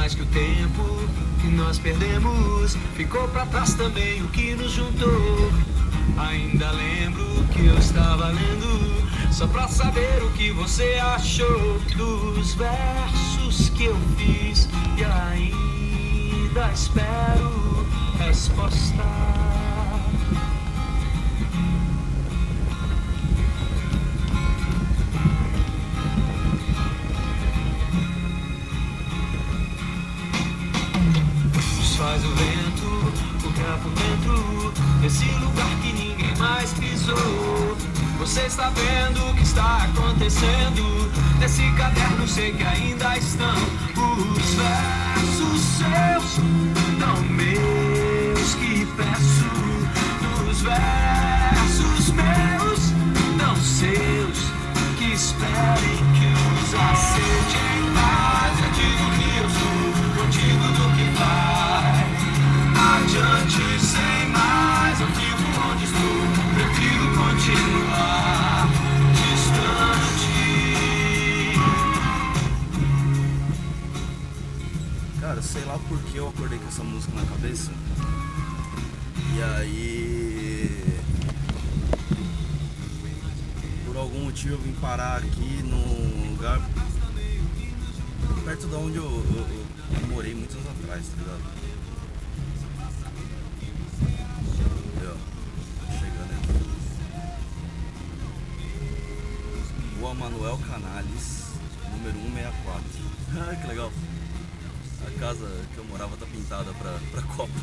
mais 0.00 0.14
que 0.14 0.22
o 0.22 0.26
tempo 0.26 0.82
que 1.42 1.48
nós 1.48 1.78
perdemos. 1.78 2.74
Ficou 2.94 3.28
pra 3.28 3.44
trás 3.44 3.74
também 3.74 4.22
o 4.22 4.28
que 4.28 4.54
nos 4.54 4.72
juntou. 4.72 5.52
Ainda 6.16 6.70
lembro 6.70 7.22
que 7.52 7.66
eu 7.66 7.76
estava 7.76 8.28
lendo, 8.28 9.06
só 9.30 9.46
pra 9.46 9.68
saber 9.68 10.22
o 10.22 10.30
que 10.30 10.52
você 10.52 10.98
achou 11.02 11.78
dos 11.98 12.54
versos 12.54 13.68
que 13.76 13.84
eu 13.84 13.96
fiz. 14.16 14.70
E 14.96 15.04
ainda 15.04 16.72
espero 16.72 17.86
resposta. 18.18 19.59
Faz 32.20 32.24
o 32.24 32.34
vento, 32.34 33.48
o 33.48 33.52
que 33.52 33.60
há 33.62 33.78
por 33.78 33.92
dentro 33.92 34.72
desse 35.00 35.24
lugar 35.24 35.70
que 35.82 35.92
ninguém 35.92 36.36
mais 36.36 36.72
pisou. 36.74 37.76
Você 38.18 38.42
está 38.42 38.70
vendo 38.70 39.30
o 39.30 39.34
que 39.34 39.42
está 39.42 39.84
acontecendo 39.84 41.10
nesse 41.38 41.62
caderno? 41.72 42.28
Sei 42.28 42.52
que 42.52 42.62
ainda 42.62 43.16
estão 43.16 43.54
os 43.96 44.54
versos 44.54 45.60
seus, 45.78 46.44
não 46.98 47.20
meus 47.22 48.54
que 48.54 48.86
peço. 48.96 49.50
Dos 50.44 50.60
versos 50.60 52.10
meus, 52.10 52.92
não 53.36 53.56
seus 53.56 54.38
que 54.98 55.12
esperem 55.12 56.04
que 56.14 56.64
os 56.64 56.74
aceitem. 56.74 57.69
Cara, 75.40 75.42
sei 75.42 75.64
lá 75.64 75.78
por 75.88 75.98
que 76.02 76.18
eu 76.18 76.28
acordei 76.28 76.58
com 76.58 76.68
essa 76.68 76.84
música 76.84 77.14
na 77.14 77.24
cabeça. 77.24 77.70
E 79.34 79.42
aí. 79.42 81.00
Por 83.86 83.96
algum 83.96 84.24
motivo 84.24 84.54
eu 84.54 84.58
vim 84.58 84.72
parar 84.72 85.16
aqui 85.16 85.62
num 85.62 86.30
lugar 86.32 86.60
perto 88.44 88.66
de 88.66 88.74
onde 88.74 88.96
eu, 88.98 89.04
eu- 89.04 89.66
eu 90.02 90.06
morei 90.08 90.34
muitos 90.34 90.56
anos 90.56 90.68
atrás, 90.82 91.04
tá 91.06 91.16
ligado? 91.22 91.59
Tá 106.50 106.58
pintada 106.58 106.74
pra, 106.74 106.98
Copa. 107.22 107.52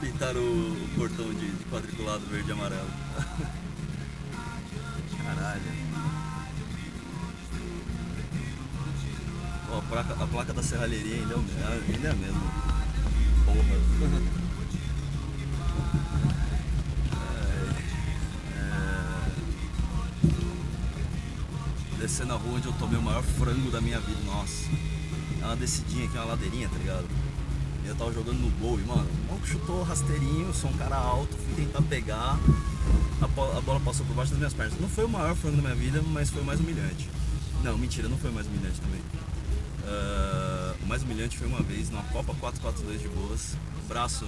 Pintaram 0.00 0.40
o, 0.40 0.84
o 0.84 0.88
portão 0.94 1.28
de, 1.34 1.50
de 1.50 1.64
quadriculado 1.64 2.24
verde 2.26 2.48
e 2.48 2.52
amarelo. 2.52 2.86
Caralho. 5.24 5.62
Ó, 9.72 9.78
a, 9.78 9.82
placa, 9.82 10.14
a 10.22 10.26
placa 10.28 10.52
da 10.52 10.62
serralheria 10.62 11.16
ainda 11.16 11.34
é, 11.34 11.38
me- 11.38 11.94
ainda 11.94 12.08
é 12.08 12.10
a 12.10 12.14
mesma. 12.14 12.40
Porra. 13.44 14.36
É, 18.58 19.30
Descendo 21.98 22.34
a 22.34 22.36
rua 22.36 22.56
onde 22.56 22.66
eu 22.66 22.72
tomei 22.74 22.98
o 22.98 23.02
maior 23.02 23.22
frango 23.22 23.70
da 23.70 23.80
minha 23.80 23.98
vida, 24.00 24.20
nossa. 24.26 24.66
Uma 25.42 25.56
descidinha 25.56 26.06
aqui, 26.06 26.16
uma 26.16 26.24
ladeirinha, 26.24 26.68
tá 26.68 26.76
ligado? 26.78 27.06
Eu 27.84 27.94
tava 27.94 28.12
jogando 28.12 28.38
no 28.38 28.50
gol 28.58 28.78
e, 28.80 28.82
mano, 28.82 29.06
o 29.08 29.26
maluco 29.28 29.46
chutou 29.46 29.82
rasteirinho, 29.84 30.52
sou 30.52 30.70
um 30.70 30.76
cara 30.76 30.96
alto, 30.96 31.36
fui 31.36 31.64
tentar 31.64 31.82
pegar, 31.82 32.36
a, 33.22 33.26
bo- 33.28 33.56
a 33.56 33.60
bola 33.60 33.78
passou 33.80 34.04
por 34.06 34.14
baixo 34.14 34.30
das 34.32 34.38
minhas 34.38 34.52
pernas. 34.54 34.80
Não 34.80 34.88
foi 34.88 35.04
o 35.04 35.08
maior 35.08 35.36
frango 35.36 35.56
da 35.56 35.62
minha 35.62 35.74
vida, 35.74 36.02
mas 36.02 36.28
foi 36.30 36.42
o 36.42 36.44
mais 36.44 36.58
humilhante. 36.58 37.08
Não, 37.62 37.78
mentira, 37.78 38.08
não 38.08 38.18
foi 38.18 38.30
o 38.30 38.32
mais 38.32 38.46
humilhante 38.46 38.80
também. 38.80 39.00
Ah, 39.86 40.74
o 40.82 40.86
mais 40.86 41.02
humilhante 41.04 41.38
foi 41.38 41.46
uma 41.46 41.62
vez 41.62 41.88
numa 41.90 42.02
Copa 42.04 42.34
442 42.34 43.02
de 43.02 43.08
Boas. 43.08 43.56
Braço 43.88 44.26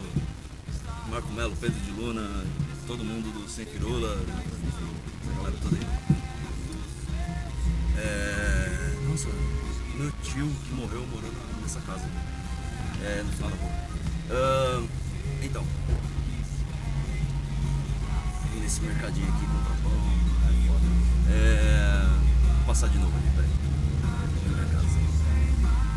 Marco 1.10 1.32
Melo, 1.32 1.56
Pedro 1.60 1.80
de 1.80 1.90
Luna, 1.90 2.44
todo 2.86 3.02
mundo 3.04 3.32
do 3.32 3.48
Sem 3.50 3.64
enfim, 3.64 3.76
essa 5.24 5.36
galera 5.36 5.56
toda 5.60 5.76
aí. 5.76 5.86
É, 7.96 8.94
nossa, 9.08 9.28
meu 9.98 10.12
tio 10.22 10.48
que 10.64 10.74
morreu 10.74 11.04
na- 11.22 11.60
nessa 11.62 11.80
casa. 11.80 12.04
É, 13.02 13.22
no 13.24 13.32
final 13.32 13.50
da 13.50 13.56
rua. 13.56 13.70
Ah, 14.30 14.82
então. 15.42 15.64
Vim 18.52 18.60
nesse 18.60 18.80
mercadinho 18.80 19.28
aqui 19.28 19.46
comprar 19.46 19.76
pão. 19.82 19.92
É. 21.30 21.32
É, 21.32 22.06
vou 22.56 22.64
passar 22.66 22.88
de 22.88 22.98
novo 22.98 23.12
ali, 23.16 23.30
peraí. 23.34 23.48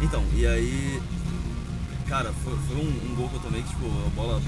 Então, 0.01 0.23
e 0.33 0.45
aí. 0.47 1.01
Cara, 2.07 2.33
foi, 2.43 2.57
foi 2.67 2.75
um, 2.75 3.11
um 3.11 3.15
gol 3.15 3.29
que 3.29 3.35
eu 3.35 3.39
tomei 3.41 3.61
que, 3.61 3.69
tipo, 3.69 3.85
a 3.85 4.09
bola. 4.09 4.41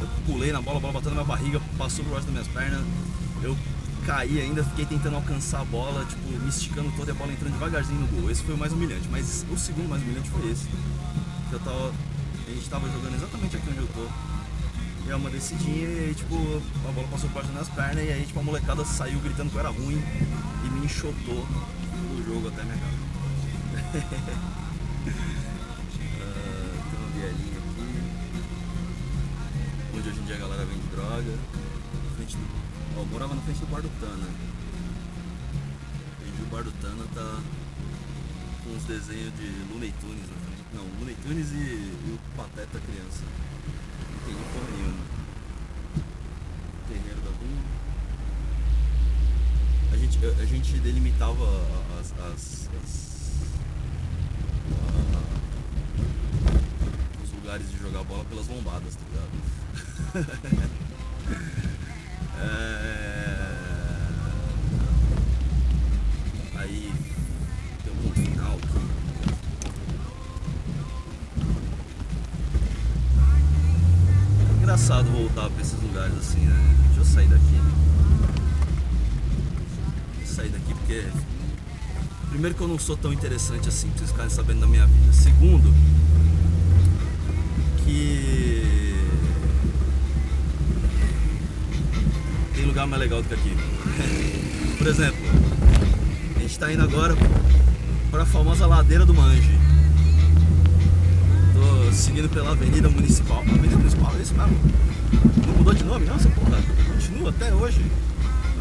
Eu 0.00 0.08
pulei 0.26 0.52
na 0.52 0.60
bola, 0.60 0.76
a 0.76 0.80
bola 0.80 0.92
bateu 0.92 1.10
na 1.10 1.22
minha 1.22 1.26
barriga, 1.26 1.60
passou 1.78 2.04
por 2.04 2.10
baixo 2.12 2.26
das 2.26 2.32
minhas 2.34 2.48
pernas. 2.48 2.84
Eu 3.42 3.56
caí 4.06 4.40
ainda, 4.40 4.62
fiquei 4.62 4.86
tentando 4.86 5.16
alcançar 5.16 5.62
a 5.62 5.64
bola, 5.64 6.04
tipo, 6.04 6.28
me 6.28 6.48
esticando 6.48 6.92
toda 6.96 7.10
e 7.10 7.12
a 7.12 7.14
bola 7.14 7.32
entrando 7.32 7.52
devagarzinho 7.54 8.00
no 8.00 8.06
gol. 8.06 8.30
Esse 8.30 8.42
foi 8.44 8.54
o 8.54 8.58
mais 8.58 8.72
humilhante, 8.72 9.08
mas 9.10 9.44
o 9.50 9.58
segundo 9.58 9.88
mais 9.88 10.00
humilhante 10.00 10.30
foi 10.30 10.48
esse. 10.48 10.68
Eu 11.50 11.58
tava. 11.58 11.92
A 12.46 12.50
gente 12.50 12.70
tava 12.70 12.88
jogando 12.88 13.16
exatamente 13.16 13.56
aqui 13.56 13.68
onde 13.68 13.78
eu 13.78 13.88
tô. 13.88 14.06
E 15.06 15.10
é 15.10 15.16
uma 15.16 15.28
descidinha 15.28 15.88
e 15.88 16.14
tipo, 16.14 16.36
a 16.88 16.92
bola 16.92 17.08
passou 17.08 17.28
por 17.30 17.42
baixo 17.42 17.52
das 17.52 17.68
pernas 17.68 18.04
e 18.04 18.12
aí, 18.12 18.24
tipo, 18.24 18.38
a 18.38 18.42
molecada 18.42 18.84
saiu 18.84 19.18
gritando 19.18 19.50
que 19.50 19.56
eu 19.56 19.60
era 19.60 19.70
ruim 19.70 20.00
e 20.64 20.68
me 20.68 20.86
enxotou 20.86 21.44
do 21.44 22.24
jogo 22.26 22.48
até 22.48 22.62
minha. 22.62 22.76
morava 33.16 33.34
na 33.34 33.40
frente 33.40 33.60
do 33.60 33.66
bar 33.68 33.80
do 33.80 33.88
Tana. 33.98 34.28
E 36.20 36.42
o 36.42 36.46
bar 36.50 36.62
do 36.62 36.70
Tana 36.82 37.02
tá 37.14 37.40
com 38.62 38.70
uns 38.76 38.84
desenhos 38.84 39.32
de 39.36 39.72
Looney 39.72 39.90
Tunes 40.02 40.28
na 40.28 40.36
frente. 40.36 40.62
Não, 40.74 40.82
Looney 41.00 41.16
Tunes 41.22 41.50
e, 41.50 41.54
e 41.56 42.14
o 42.14 42.18
Pateta 42.36 42.78
Criança. 42.78 43.24
Não 44.10 44.18
entendi 44.20 44.44
porra 44.52 44.70
nenhuma. 44.76 45.04
Terreiro 46.88 47.20
da 47.22 47.30
rua. 47.30 47.62
A 49.92 49.96
gente, 49.96 50.26
a, 50.26 50.28
a 50.42 50.44
gente 50.44 50.78
delimitava 50.80 51.44
as. 51.98 52.12
as, 52.20 52.68
as- 52.84 53.16
lugares 57.32 57.70
de 57.70 57.78
jogar 57.78 58.02
bola 58.04 58.24
pelas 58.24 58.46
lombadas, 58.48 58.94
tá 58.96 59.02
ligado? 59.08 59.30
É... 62.38 63.05
lugares 75.96 76.18
assim, 76.18 76.40
né? 76.40 76.74
Deixa 76.88 77.00
eu 77.00 77.04
sair 77.04 77.28
daqui. 77.28 77.60
Sair 80.26 80.48
daqui 80.50 80.74
porque. 80.74 81.04
Primeiro 82.28 82.54
que 82.54 82.60
eu 82.60 82.68
não 82.68 82.78
sou 82.78 82.96
tão 82.96 83.12
interessante 83.12 83.68
assim 83.68 83.88
pra 83.88 83.98
vocês 83.98 84.10
ficarem 84.10 84.30
sabendo 84.30 84.60
da 84.60 84.66
minha 84.66 84.86
vida. 84.86 85.12
Segundo, 85.12 85.72
que. 87.84 88.94
Tem 92.54 92.66
lugar 92.66 92.86
mais 92.86 93.00
legal 93.00 93.22
do 93.22 93.28
que 93.28 93.34
aqui. 93.34 93.56
Por 94.76 94.86
exemplo, 94.86 95.20
a 96.36 96.38
gente 96.40 96.58
tá 96.58 96.70
indo 96.70 96.82
agora 96.82 97.16
pra 98.10 98.26
famosa 98.26 98.66
ladeira 98.66 99.06
do 99.06 99.14
Mange. 99.14 99.58
Tô 101.54 101.92
seguindo 101.92 102.28
pela 102.28 102.50
Avenida 102.50 102.90
Municipal. 102.90 103.40
Avenida 103.40 103.76
Municipal, 103.76 104.12
é 104.18 104.22
isso 104.22 104.34
mesmo? 104.34 104.95
Não 105.46 105.54
mudou 105.56 105.74
de 105.74 105.84
nome, 105.84 106.06
não, 106.06 106.16
essa 106.16 106.28
porra? 106.30 106.58
Continua 106.92 107.30
até 107.30 107.52
hoje. 107.54 107.84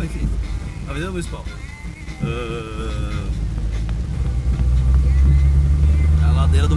Enfim, 0.04 0.28
Avenida 0.88 1.12
Municipal. 1.12 1.46
Ah, 2.24 3.24
a 6.24 6.32
ladeira 6.32 6.68
do 6.68 6.76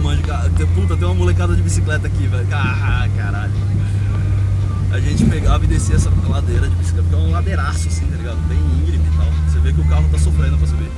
tem- 0.55 0.67
puta, 0.67 0.95
tem 0.95 1.05
uma 1.05 1.13
molecada 1.15 1.55
de 1.55 1.61
bicicleta 1.61 2.07
aqui, 2.07 2.27
velho. 2.27 2.47
Ah, 2.51 3.07
caralho. 3.15 3.53
A 4.91 4.99
gente 4.99 5.23
pegava 5.25 5.63
e 5.63 5.67
descia 5.67 5.95
essa 5.95 6.09
ladeira 6.27 6.67
de 6.67 6.75
bicicleta, 6.75 7.07
porque 7.09 7.23
é 7.23 7.27
um 7.27 7.31
ladeiraço 7.31 7.87
assim, 7.87 8.05
tá 8.07 8.15
ligado? 8.17 8.37
Bem 8.47 8.57
íngreme 8.57 9.05
e 9.07 9.17
tal. 9.17 9.27
Você 9.47 9.59
vê 9.59 9.71
que 9.73 9.81
o 9.81 9.87
carro 9.87 10.07
tá 10.11 10.17
sofrendo 10.17 10.57
pra 10.57 10.67
subir. 10.67 10.89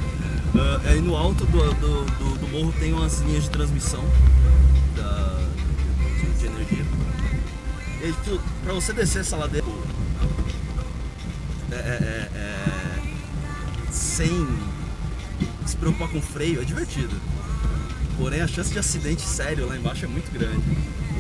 Ah, 0.55 0.81
aí 0.85 1.01
no 1.01 1.15
alto 1.15 1.45
do, 1.45 1.57
do, 1.75 2.05
do- 2.05 2.37
do 2.39 2.47
morro 2.51 2.73
tem 2.79 2.93
umas 2.93 3.19
linhas 3.21 3.43
de 3.43 3.49
transmissão 3.49 4.03
da, 4.95 5.39
de, 6.19 6.39
de 6.39 6.45
energia. 6.45 6.85
E 8.01 8.05
aí, 8.05 8.15
tu, 8.25 8.41
pra 8.63 8.73
você 8.73 8.91
descer 8.93 9.19
essa 9.19 9.37
ladeira 9.37 9.67
é, 11.71 11.75
é, 11.75 11.77
é, 11.77 12.29
é, 12.35 13.91
sem 13.91 14.47
se 15.67 15.77
preocupar 15.77 16.09
com 16.09 16.19
freio 16.19 16.61
é 16.61 16.65
divertido. 16.65 17.15
Porém, 18.17 18.41
a 18.41 18.47
chance 18.47 18.71
de 18.71 18.79
acidente 18.79 19.21
sério 19.21 19.67
lá 19.67 19.77
embaixo 19.77 20.03
é 20.05 20.07
muito 20.07 20.31
grande. 20.33 20.63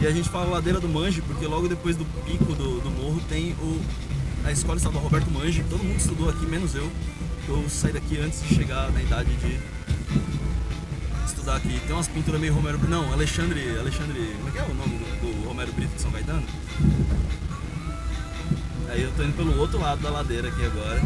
E 0.01 0.07
a 0.07 0.11
gente 0.11 0.27
fala 0.29 0.49
ladeira 0.49 0.79
do 0.79 0.89
Manji 0.89 1.21
porque 1.21 1.45
logo 1.45 1.67
depois 1.67 1.95
do 1.95 2.05
pico 2.25 2.55
do, 2.55 2.81
do 2.81 2.89
morro 2.89 3.21
tem 3.29 3.51
o, 3.61 3.79
a 4.43 4.51
escola 4.51 4.77
estadual 4.77 5.03
Roberto 5.03 5.29
Manji. 5.29 5.63
Todo 5.69 5.83
mundo 5.83 5.97
estudou 5.97 6.29
aqui, 6.29 6.47
menos 6.47 6.73
eu. 6.73 6.91
Eu 7.47 7.69
saí 7.69 7.93
daqui 7.93 8.17
antes 8.19 8.41
de 8.41 8.55
chegar 8.55 8.91
na 8.91 9.03
idade 9.03 9.29
de 9.35 9.59
aqui. 11.55 11.79
Tem 11.85 11.95
umas 11.95 12.07
pinturas 12.07 12.39
meio 12.39 12.53
Romero. 12.53 12.79
Não, 12.87 13.11
Alexandre. 13.11 13.77
Alexandre. 13.77 14.35
Como 14.37 14.49
é 14.49 14.51
que 14.51 14.59
é 14.59 14.63
o 14.63 14.73
nome 14.73 14.97
do, 14.97 15.21
do 15.21 15.47
Romero 15.47 15.71
Brito 15.73 15.95
de 15.95 16.01
São 16.01 16.11
Caetano? 16.11 16.43
Aí 18.89 19.03
eu 19.03 19.11
tô 19.11 19.23
indo 19.23 19.35
pelo 19.35 19.57
outro 19.59 19.79
lado 19.79 20.01
da 20.01 20.09
ladeira 20.09 20.49
aqui 20.49 20.65
agora. 20.65 21.01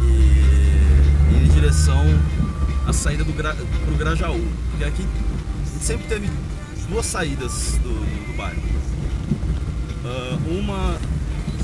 E 0.00 1.44
em 1.44 1.48
direção 1.48 2.04
à 2.86 2.92
saída 2.92 3.24
do 3.24 3.32
Gra, 3.32 3.54
pro 3.54 3.96
Grajaú. 3.96 4.40
Porque 4.70 4.84
aqui 4.84 5.06
sempre 5.80 6.06
teve 6.06 6.30
duas 6.88 7.06
saídas 7.06 7.78
do, 7.82 7.90
do 7.90 8.36
bairro. 8.36 8.62
Ah, 10.04 10.38
uma 10.46 10.98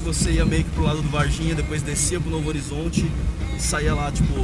você 0.05 0.33
ia 0.33 0.45
meio 0.47 0.65
que 0.65 0.71
pro 0.71 0.85
lado 0.85 1.03
do 1.03 1.09
Varginha, 1.11 1.55
depois 1.55 1.83
descia 1.83 2.19
pro 2.19 2.31
Novo 2.31 2.49
Horizonte 2.49 3.11
saía 3.59 3.95
lá, 3.95 4.11
tipo, 4.11 4.35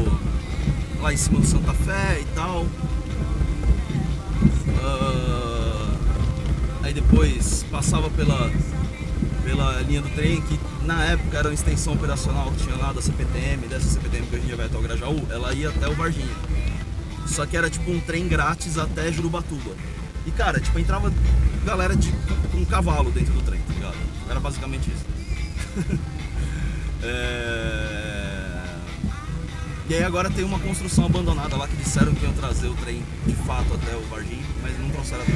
lá 1.00 1.12
em 1.12 1.16
cima 1.16 1.40
do 1.40 1.46
Santa 1.46 1.72
Fé 1.72 2.20
e 2.20 2.24
tal. 2.34 2.66
Ah, 4.82 5.96
aí 6.82 6.92
depois 6.92 7.64
passava 7.70 8.10
pela, 8.10 8.50
pela 9.44 9.80
linha 9.82 10.02
do 10.02 10.08
trem, 10.10 10.40
que 10.42 10.58
na 10.82 11.04
época 11.04 11.38
era 11.38 11.48
uma 11.48 11.54
extensão 11.54 11.94
operacional 11.94 12.50
que 12.52 12.64
tinha 12.64 12.76
lá 12.76 12.92
da 12.92 13.00
CPTM, 13.00 13.66
dessa 13.68 13.88
CPTM 13.88 14.26
que 14.26 14.36
hoje 14.36 14.44
em 14.44 14.46
dia 14.48 14.56
vai 14.56 14.66
até 14.66 14.76
o 14.76 14.82
Grajaú, 14.82 15.26
ela 15.30 15.52
ia 15.54 15.68
até 15.68 15.88
o 15.88 15.94
Varginha. 15.94 16.34
Só 17.26 17.46
que 17.46 17.56
era 17.56 17.70
tipo 17.70 17.90
um 17.90 18.00
trem 18.00 18.28
grátis 18.28 18.78
até 18.78 19.10
Jurubatuba. 19.10 19.72
E 20.26 20.30
cara, 20.30 20.60
tipo, 20.60 20.78
entrava 20.78 21.12
galera 21.64 21.96
de, 21.96 22.12
com 22.52 22.58
um 22.58 22.64
cavalo 22.64 23.10
dentro 23.10 23.32
do 23.32 23.42
trem, 23.42 23.60
tá 23.60 23.74
ligado? 23.74 23.96
Era 24.28 24.40
basicamente 24.40 24.90
isso. 24.90 25.04
É... 27.06 27.83
E 29.88 29.94
aí 29.94 30.02
agora 30.02 30.30
tem 30.30 30.44
uma 30.44 30.58
construção 30.58 31.04
abandonada 31.04 31.56
lá 31.56 31.68
que 31.68 31.76
disseram 31.76 32.14
que 32.14 32.24
iam 32.24 32.32
trazer 32.32 32.68
o 32.68 32.74
trem 32.74 33.02
de 33.26 33.34
fato 33.34 33.74
até 33.74 33.94
o 33.94 34.00
Varginha, 34.08 34.44
mas 34.62 34.78
não 34.78 34.88
trouxeram 34.88 35.22
até. 35.22 35.32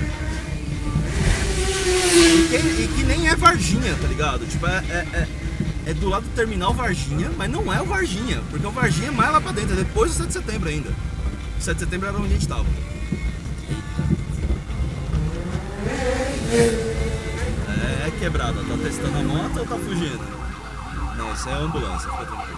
E 2.15 2.49
que, 2.49 2.83
e 2.83 2.89
que 2.97 3.03
nem 3.05 3.29
é 3.29 3.37
Varginha, 3.37 3.95
tá 4.01 4.09
ligado? 4.09 4.47
Tipo, 4.47 4.67
é, 4.67 4.85
é, 4.89 5.07
é, 5.13 5.29
é 5.91 5.95
do 5.95 6.09
lado 6.09 6.25
do 6.25 6.35
terminal 6.35 6.73
Varginha, 6.73 7.31
mas 7.37 7.51
não 7.51 7.73
é 7.73 7.83
o 7.83 7.85
Varginha, 7.85 8.41
porque 8.51 8.67
o 8.67 8.71
Varginha 8.71 9.09
é 9.09 9.11
mais 9.11 9.33
lá 9.33 9.41
pra 9.41 9.53
dentro, 9.53 9.75
é 9.75 9.77
depois 9.77 10.13
do 10.13 10.17
7 10.17 10.29
de 10.29 10.33
setembro 10.33 10.69
ainda. 10.71 10.91
7 11.61 11.75
de 11.77 11.85
setembro 11.85 12.09
era 12.09 12.17
onde 12.17 12.29
a 12.29 12.31
gente 12.31 12.49
tava. 12.49 12.67
É 18.07 18.11
quebrada, 18.19 18.55
tá 18.55 18.77
testando 18.83 19.19
a 19.19 19.23
moto 19.23 19.59
ou 19.59 19.67
tá 19.67 19.77
fugindo? 19.77 20.25
Não, 21.19 21.35
isso 21.35 21.49
é 21.51 21.53
ambulância, 21.53 22.11
fica 22.11 22.25
tranquilo. 22.25 22.58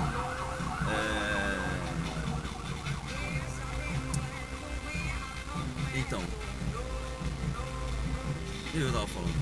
Eu 8.74 8.92
tava 8.92 9.06
falando? 9.08 9.34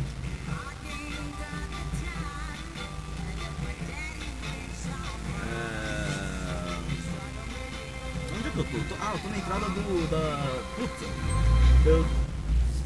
É... 5.48 6.78
Onde 8.36 8.48
é 8.48 8.50
que 8.50 8.58
eu 8.58 8.84
tô? 8.84 8.94
Ah, 9.00 9.12
eu 9.14 9.18
tô 9.18 9.28
na 9.28 9.38
entrada 9.38 9.64
do. 9.66 10.10
da. 10.10 10.60
Puta! 10.76 11.04
Eu 11.86 12.06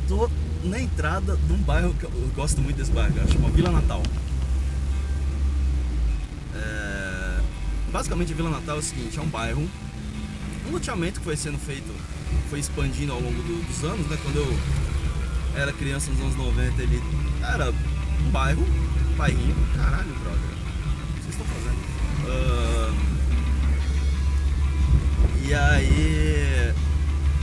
tô 0.09 0.31
na 0.65 0.81
entrada 0.81 1.37
de 1.37 1.53
um 1.53 1.59
bairro 1.59 1.95
que 1.95 2.05
eu 2.05 2.11
gosto 2.35 2.61
muito 2.61 2.77
desse 2.77 2.91
bairro, 2.93 3.15
cara, 3.15 3.29
chama 3.29 3.49
Vila 3.51 3.71
Natal. 3.71 4.03
É, 6.55 7.41
Basicamente, 7.91 8.33
a 8.33 8.37
Vila 8.37 8.51
Natal 8.51 8.77
é 8.77 8.79
o 8.79 8.83
seguinte: 8.83 9.19
é 9.19 9.23
um 9.23 9.29
bairro, 9.29 9.69
um 10.69 10.71
loteamento 10.71 11.21
que 11.21 11.25
foi 11.25 11.37
sendo 11.37 11.59
feito, 11.59 11.93
foi 12.51 12.59
expandindo 12.61 13.13
ao 13.13 13.21
longo 13.21 13.43
do- 13.43 13.67
dos 13.67 13.85
anos, 13.85 14.07
né? 14.09 14.19
Quando 14.23 14.37
eu 14.37 14.59
era 15.57 15.73
criança 15.73 16.11
nos 16.11 16.21
anos 16.21 16.37
90, 16.37 16.83
ele 16.83 17.03
era 17.43 17.71
um 17.71 18.31
bairro, 18.31 18.67
bairrinho, 19.17 19.57
caralho, 19.77 20.15
brother. 20.23 20.41
O 20.41 21.15
que 21.15 21.23
vocês 21.23 21.35
estão 21.35 21.47
fazendo? 21.47 21.79
Ah, 22.29 22.95
e 25.45 25.55
aí 25.55 26.75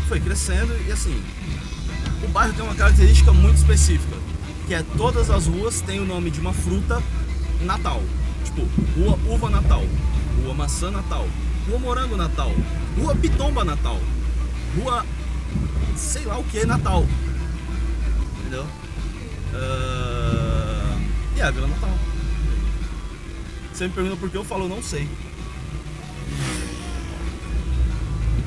foi 0.07 0.19
crescendo 0.19 0.73
e 0.87 0.91
assim, 0.91 1.21
o 2.23 2.27
bairro 2.29 2.53
tem 2.53 2.63
uma 2.63 2.75
característica 2.75 3.31
muito 3.31 3.57
específica, 3.57 4.17
que 4.67 4.73
é 4.73 4.83
todas 4.97 5.29
as 5.29 5.47
ruas 5.47 5.81
têm 5.81 5.99
o 5.99 6.05
nome 6.05 6.31
de 6.31 6.39
uma 6.39 6.53
fruta 6.53 7.01
natal. 7.61 8.01
Tipo, 8.43 8.67
rua 8.97 9.19
uva 9.27 9.49
natal, 9.49 9.83
rua 10.43 10.53
maçã 10.53 10.89
natal, 10.89 11.27
rua 11.67 11.79
morango 11.79 12.17
natal, 12.17 12.51
rua 12.97 13.15
pitomba 13.15 13.63
natal, 13.63 13.99
rua 14.75 15.05
sei 15.95 16.25
lá 16.25 16.39
o 16.39 16.43
que 16.45 16.65
natal. 16.65 17.05
Entendeu? 18.49 18.65
Ah, 19.53 20.97
E 21.37 21.41
a 21.41 21.51
Vila 21.51 21.67
Natal. 21.67 21.91
Você 23.71 23.87
me 23.87 23.93
pergunta 23.93 24.15
por 24.15 24.27
que 24.31 24.37
eu 24.37 24.43
falo 24.43 24.67
não 24.67 24.81
sei. 24.81 25.07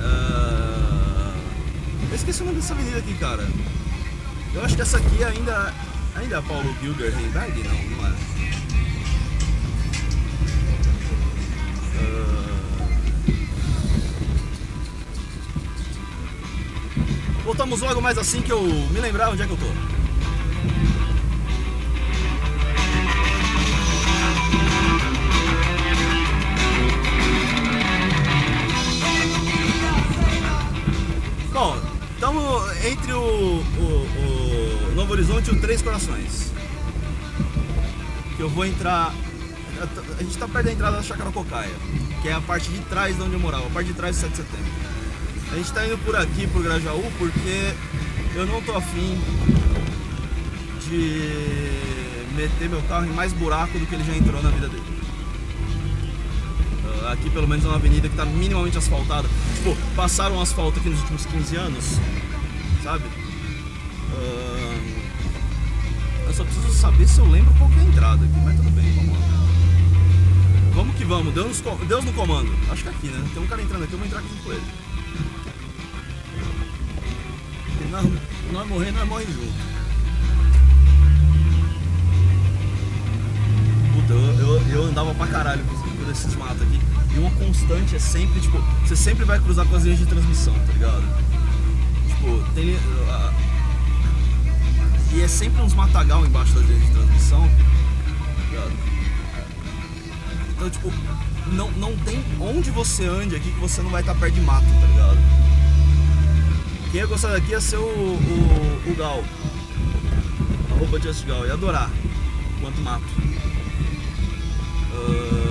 Ah, 0.00 1.34
Eu 2.10 2.14
esqueci 2.16 2.42
o 2.42 2.46
nome 2.46 2.58
dessa 2.60 2.74
avenida 2.74 2.98
aqui, 2.98 3.14
cara. 3.14 3.46
Eu 4.52 4.64
acho 4.64 4.74
que 4.74 4.82
essa 4.82 4.96
aqui 4.98 5.22
ainda. 5.22 5.72
Ainda 6.16 6.36
é 6.38 6.42
Paulo 6.42 6.74
Gilger? 6.82 7.12
Não, 7.62 7.96
não 7.96 8.06
é. 8.08 8.12
Voltamos 17.44 17.80
logo 17.80 18.00
mais 18.00 18.18
assim 18.18 18.40
que 18.40 18.52
eu 18.52 18.62
me 18.62 19.00
lembrar 19.00 19.30
onde 19.30 19.42
é 19.42 19.46
que 19.46 19.52
eu 19.52 19.56
tô. 19.56 19.66
Bom, 31.52 31.76
estamos 32.14 32.84
entre 32.84 33.12
o, 33.12 33.18
o- 33.20 34.88
o 34.90 34.94
Novo 34.94 35.12
Horizonte 35.12 35.48
e 35.48 35.52
o 35.52 35.60
Três 35.60 35.82
Corações. 35.82 36.50
Eu 38.38 38.48
vou 38.48 38.64
entrar. 38.64 39.12
A 40.18 40.22
gente 40.22 40.38
tá 40.38 40.46
perto 40.48 40.66
da 40.66 40.72
entrada 40.72 40.96
da 40.96 41.02
Chácara 41.02 41.30
Cocaia, 41.30 41.70
que 42.22 42.28
é 42.28 42.32
a 42.32 42.40
parte 42.40 42.70
de 42.70 42.78
trás 42.82 43.16
de 43.16 43.22
onde 43.22 43.34
eu 43.34 43.40
morava, 43.40 43.66
a 43.66 43.70
parte 43.70 43.88
de 43.88 43.94
trás 43.94 44.16
do 44.16 44.20
7 44.20 44.30
de 44.30 44.36
setembro. 44.36 44.72
A 45.52 45.56
gente 45.56 45.70
tá 45.70 45.86
indo 45.86 45.98
por 45.98 46.16
aqui 46.16 46.46
pro 46.46 46.62
Grajaú 46.62 47.12
porque 47.18 47.74
eu 48.34 48.46
não 48.46 48.62
tô 48.62 48.74
afim 48.74 49.20
de 50.88 52.32
meter 52.34 52.70
meu 52.70 52.80
carro 52.82 53.04
em 53.04 53.12
mais 53.12 53.34
buraco 53.34 53.78
do 53.78 53.86
que 53.86 53.94
ele 53.94 54.02
já 54.02 54.16
entrou 54.16 54.42
na 54.42 54.48
vida 54.48 54.68
dele. 54.68 54.82
Ah, 57.04 57.12
Aqui 57.12 57.28
pelo 57.28 57.46
menos 57.46 57.66
é 57.66 57.68
uma 57.68 57.76
avenida 57.76 58.08
que 58.08 58.16
tá 58.16 58.24
minimamente 58.24 58.78
asfaltada. 58.78 59.28
Tipo, 59.56 59.76
passaram 59.94 60.40
asfalto 60.40 60.80
aqui 60.80 60.88
nos 60.88 61.00
últimos 61.00 61.26
15 61.26 61.56
anos, 61.56 61.84
sabe? 62.82 63.04
Ah, 64.14 64.80
eu 66.28 66.32
só 66.32 66.44
preciso 66.44 66.72
saber 66.72 67.06
se 67.06 67.18
eu 67.18 67.26
lembro 67.26 67.52
qual 67.58 67.68
que 67.68 67.78
é 67.78 67.82
a 67.82 67.84
entrada 67.84 68.24
aqui, 68.24 68.40
mas 68.42 68.56
tudo 68.56 68.70
bem, 68.70 68.90
vamos 68.94 69.20
lá. 69.20 69.26
Vamos 70.74 70.96
que 70.96 71.04
vamos, 71.04 71.34
Deus, 71.34 71.62
Deus 71.86 72.04
no 72.06 72.12
comando. 72.14 72.50
Acho 72.70 72.84
que 72.84 72.88
é 72.88 72.92
aqui, 72.92 73.06
né? 73.08 73.22
Tem 73.34 73.42
um 73.42 73.46
cara 73.46 73.60
entrando 73.60 73.84
aqui, 73.84 73.92
eu 73.92 73.98
vou 73.98 74.06
entrar 74.06 74.20
aqui 74.20 74.34
com 74.42 74.50
ele. 74.50 74.91
Nós, 77.92 78.10
nós 78.50 78.68
morrer, 78.68 78.90
nós 78.90 79.06
morremos 79.06 79.34
junto. 79.34 79.52
Puta, 83.92 84.12
eu, 84.14 84.38
eu, 84.38 84.68
eu 84.68 84.84
andava 84.84 85.14
pra 85.14 85.26
caralho 85.26 85.62
com 85.64 86.10
esses 86.10 86.34
matos 86.36 86.62
aqui. 86.62 86.80
E 87.14 87.18
uma 87.18 87.30
constante 87.32 87.94
é 87.94 87.98
sempre, 87.98 88.40
tipo, 88.40 88.58
você 88.82 88.96
sempre 88.96 89.24
vai 89.26 89.38
cruzar 89.38 89.66
com 89.66 89.76
as 89.76 89.82
linhas 89.82 89.98
de 89.98 90.06
transmissão, 90.06 90.54
tá 90.54 90.72
ligado? 90.72 91.04
Tipo, 92.08 92.54
tem. 92.54 92.78
e 95.12 95.20
é 95.20 95.28
sempre 95.28 95.60
uns 95.60 95.74
matagal 95.74 96.24
embaixo 96.24 96.54
das 96.54 96.64
linhas 96.64 96.86
de 96.86 96.92
transmissão, 96.92 97.42
tá 97.42 98.42
ligado? 98.48 98.72
Então, 100.56 100.70
tipo, 100.70 100.92
não, 101.52 101.70
não 101.72 101.94
tem 101.98 102.24
onde 102.40 102.70
você 102.70 103.04
ande 103.04 103.36
aqui 103.36 103.50
que 103.50 103.60
você 103.60 103.82
não 103.82 103.90
vai 103.90 104.00
estar 104.00 104.14
perto 104.14 104.34
de 104.34 104.40
mato, 104.40 104.64
tá 104.80 104.86
ligado? 104.86 105.51
Quem 106.92 107.00
ia 107.00 107.06
gostar 107.06 107.28
daqui 107.30 107.52
ia 107.52 107.60
ser 107.60 107.78
o, 107.78 107.86
o, 107.86 108.82
o 108.86 108.94
Gal. 108.94 109.24
Arroba 110.72 111.00
Just 111.00 111.24
Gal. 111.24 111.46
Ia 111.46 111.54
adorar. 111.54 111.90
Quanto 112.60 112.82
mato. 112.82 113.06
Ah, 114.92 115.42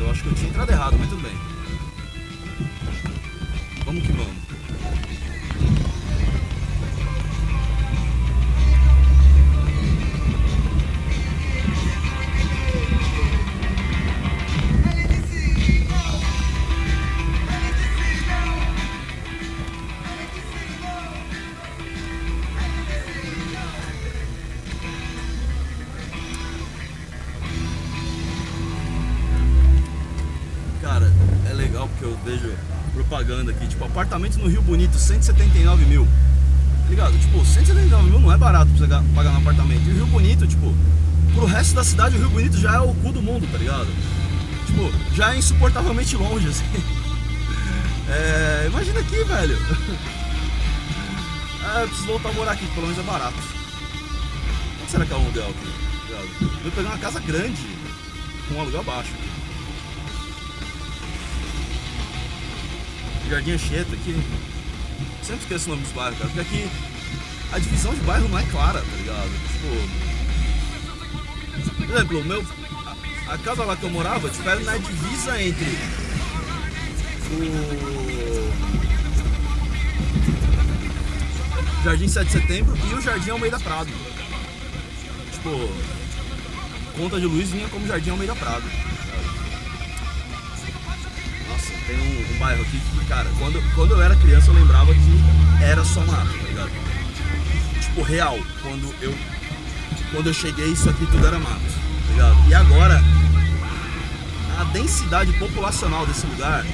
Eu 0.00 0.10
acho 0.10 0.22
que 0.22 0.28
eu 0.30 0.34
tinha 0.34 0.48
entrado 0.48 0.70
errado, 0.70 0.96
mas 0.98 1.10
tudo 1.10 1.22
bem. 1.22 1.36
Vamos 3.84 4.02
que 4.02 4.12
vamos. 4.12 4.41
Vejo 32.24 32.52
propaganda 32.94 33.50
aqui, 33.52 33.66
tipo, 33.66 33.84
apartamentos 33.84 34.36
no 34.38 34.48
Rio 34.48 34.62
Bonito, 34.62 34.96
179 34.98 35.84
mil. 35.86 36.04
Tá 36.84 36.88
ligado? 36.90 37.18
Tipo, 37.18 37.44
179 37.44 38.10
mil 38.10 38.20
não 38.20 38.32
é 38.32 38.36
barato 38.36 38.70
pra 38.70 38.78
você 38.78 38.86
ga- 38.86 39.02
pagar 39.14 39.30
no 39.32 39.38
apartamento. 39.38 39.82
E 39.86 39.90
o 39.90 39.94
Rio 39.94 40.06
Bonito, 40.06 40.46
tipo, 40.46 40.74
pro 41.34 41.46
resto 41.46 41.74
da 41.74 41.84
cidade, 41.84 42.16
o 42.16 42.18
Rio 42.18 42.30
Bonito 42.30 42.56
já 42.58 42.74
é 42.74 42.80
o 42.80 42.92
cu 42.94 43.12
do 43.12 43.22
mundo, 43.22 43.48
tá 43.50 43.56
ligado? 43.58 43.88
Tipo, 44.66 44.92
já 45.14 45.34
é 45.34 45.38
insuportavelmente 45.38 46.16
longe, 46.16 46.48
assim. 46.48 46.64
É, 48.08 48.66
imagina 48.68 49.00
aqui, 49.00 49.22
velho. 49.24 49.56
Ah, 51.64 51.82
eu 51.82 51.86
preciso 51.88 52.08
voltar 52.08 52.28
a 52.28 52.32
morar 52.32 52.52
aqui, 52.52 52.66
pelo 52.74 52.88
menos 52.88 52.98
é 52.98 53.02
barato. 53.08 53.34
Quanto 54.78 54.90
será 54.90 55.06
que 55.06 55.12
é 55.12 55.16
o 55.16 55.20
aluguel 55.20 55.44
aqui? 55.48 55.72
Tá? 56.10 56.44
Eu 56.44 56.48
vou 56.64 56.72
pegar 56.72 56.88
uma 56.88 56.98
casa 56.98 57.20
grande, 57.20 57.62
com 58.48 58.54
um 58.56 58.60
aluguel 58.62 58.82
baixo. 58.82 59.10
Jardim 63.32 63.52
Anchieta 63.52 63.94
aqui. 63.94 64.14
Sempre 65.22 65.42
esqueço 65.44 65.66
o 65.68 65.70
nome 65.70 65.82
dos 65.84 65.92
bairros, 65.92 66.18
cara. 66.18 66.30
Porque 66.30 66.40
aqui 66.40 66.68
a 67.50 67.58
divisão 67.58 67.94
de 67.94 68.00
bairro 68.00 68.28
não 68.28 68.38
é 68.38 68.42
clara, 68.44 68.80
tá 68.80 68.96
ligado? 68.98 69.30
Tipo. 69.48 69.68
Por 71.86 71.96
exemplo, 71.96 72.24
meu. 72.24 72.44
A, 73.28 73.38
casa 73.38 73.64
lá 73.64 73.74
que 73.74 73.84
eu 73.84 73.90
morava, 73.90 74.28
tipo, 74.28 74.46
era 74.46 74.60
na 74.60 74.76
divisa 74.76 75.42
entre 75.42 75.64
o. 77.30 78.52
Jardim 81.84 82.08
7 82.08 82.26
de 82.26 82.32
Setembro 82.32 82.76
e 82.76 82.94
o 82.94 83.00
Jardim 83.00 83.30
Almeida 83.30 83.58
Prado. 83.58 83.90
Tipo, 85.32 85.70
Conta 86.98 87.18
de 87.18 87.24
Luiz 87.24 87.48
vinha 87.48 87.66
como 87.68 87.86
Jardim 87.86 88.10
Almeida 88.10 88.34
Prado. 88.34 88.64
Tem 91.92 92.00
um, 92.00 92.24
um 92.34 92.38
bairro 92.38 92.62
aqui 92.62 92.80
que, 92.80 93.04
cara, 93.06 93.28
quando, 93.38 93.62
quando 93.74 93.90
eu 93.92 94.02
era 94.02 94.16
criança 94.16 94.50
eu 94.50 94.54
lembrava 94.54 94.92
que 94.94 95.22
era 95.62 95.84
só 95.84 96.00
mato, 96.00 96.32
tá 96.32 96.48
ligado? 96.48 96.72
Tipo, 97.80 98.02
real. 98.02 98.38
Quando 98.62 98.92
eu, 99.02 99.14
quando 100.10 100.28
eu 100.28 100.34
cheguei, 100.34 100.72
isso 100.72 100.88
aqui 100.88 101.04
tudo 101.06 101.26
era 101.26 101.38
mato, 101.38 101.60
tá 101.60 102.12
ligado? 102.12 102.48
E 102.48 102.54
agora, 102.54 103.04
a 104.58 104.64
densidade 104.64 105.32
populacional 105.34 106.06
desse 106.06 106.26
lugar, 106.26 106.64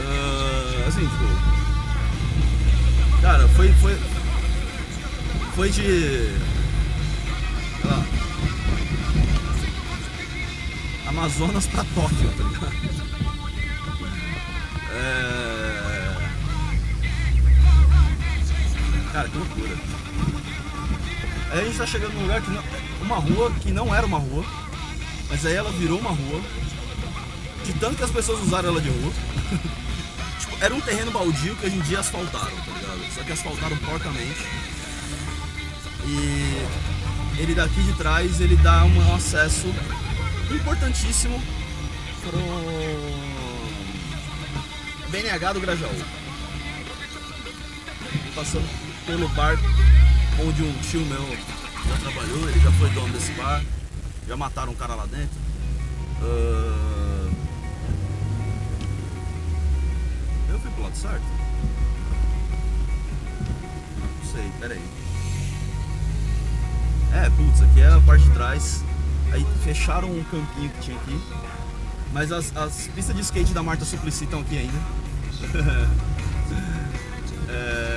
ah, 0.00 0.84
assim, 0.88 1.00
tipo, 1.00 1.24
cara, 3.20 3.46
foi, 3.48 3.70
foi, 3.74 3.98
foi 5.54 5.70
de, 5.70 5.82
sei 5.82 6.40
lá, 7.84 8.02
Amazonas 11.08 11.66
pra 11.66 11.84
Tóquio, 11.94 12.30
tá 12.36 12.44
ligado? 12.44 13.03
É... 14.94 16.14
Cara, 19.12 19.28
que 19.28 19.38
loucura. 19.38 19.76
Aí 21.52 21.60
a 21.60 21.64
gente 21.64 21.78
tá 21.78 21.86
chegando 21.86 22.14
num 22.14 22.22
lugar 22.22 22.42
que 22.42 22.50
não... 22.50 22.62
Uma 23.02 23.16
rua 23.16 23.52
que 23.60 23.70
não 23.70 23.94
era 23.94 24.06
uma 24.06 24.18
rua, 24.18 24.44
mas 25.28 25.44
aí 25.46 25.54
ela 25.54 25.70
virou 25.72 25.98
uma 25.98 26.10
rua. 26.10 26.40
De 27.64 27.72
tanto 27.74 27.96
que 27.96 28.04
as 28.04 28.10
pessoas 28.10 28.40
usaram 28.40 28.70
ela 28.70 28.80
de 28.80 28.88
rua. 28.88 29.12
tipo, 30.40 30.56
era 30.60 30.74
um 30.74 30.80
terreno 30.80 31.10
baldio 31.10 31.54
que 31.56 31.66
hoje 31.66 31.76
em 31.76 31.80
dia 31.82 32.00
asfaltaram, 32.00 32.56
tá 32.56 32.72
ligado? 32.72 33.14
Só 33.14 33.22
que 33.22 33.32
asfaltaram 33.32 33.76
porcamente. 33.78 34.46
E 36.06 36.66
ele 37.38 37.54
daqui 37.54 37.82
de 37.82 37.92
trás, 37.94 38.40
ele 38.40 38.56
dá 38.56 38.84
um 38.84 39.14
acesso 39.14 39.66
importantíssimo 40.50 41.40
pro 42.22 43.23
BNH 45.14 45.52
do 45.52 45.60
Grajaú. 45.60 45.94
Passando 48.34 48.68
pelo 49.06 49.28
bar 49.28 49.56
onde 50.44 50.60
um 50.60 50.72
tio 50.78 51.06
meu 51.06 51.24
já 51.88 51.96
trabalhou, 52.00 52.48
ele 52.48 52.58
já 52.58 52.72
foi 52.72 52.90
dono 52.90 53.12
desse 53.12 53.30
bar, 53.34 53.62
já 54.26 54.36
mataram 54.36 54.72
um 54.72 54.74
cara 54.74 54.96
lá 54.96 55.06
dentro. 55.06 55.38
Ah, 56.20 57.30
Eu 60.50 60.58
fui 60.58 60.70
pro 60.72 60.82
lado 60.82 60.96
certo? 60.96 61.22
Não 64.00 64.32
sei, 64.32 64.50
pera 64.58 64.74
aí. 64.74 64.84
É, 67.12 67.30
putz, 67.30 67.62
aqui 67.62 67.80
é 67.82 67.86
a 67.86 68.00
parte 68.00 68.24
de 68.24 68.30
trás. 68.30 68.82
Aí 69.32 69.46
fecharam 69.62 70.10
um 70.10 70.24
campinho 70.24 70.70
que 70.70 70.80
tinha 70.80 70.96
aqui. 70.96 71.20
Mas 72.12 72.32
as, 72.32 72.56
as 72.56 72.88
pistas 72.88 73.14
de 73.14 73.22
skate 73.22 73.54
da 73.54 73.62
Marta 73.62 73.84
Suplicy 73.84 74.24
estão 74.24 74.40
aqui 74.40 74.58
ainda. 74.58 75.03
É... 77.48 77.94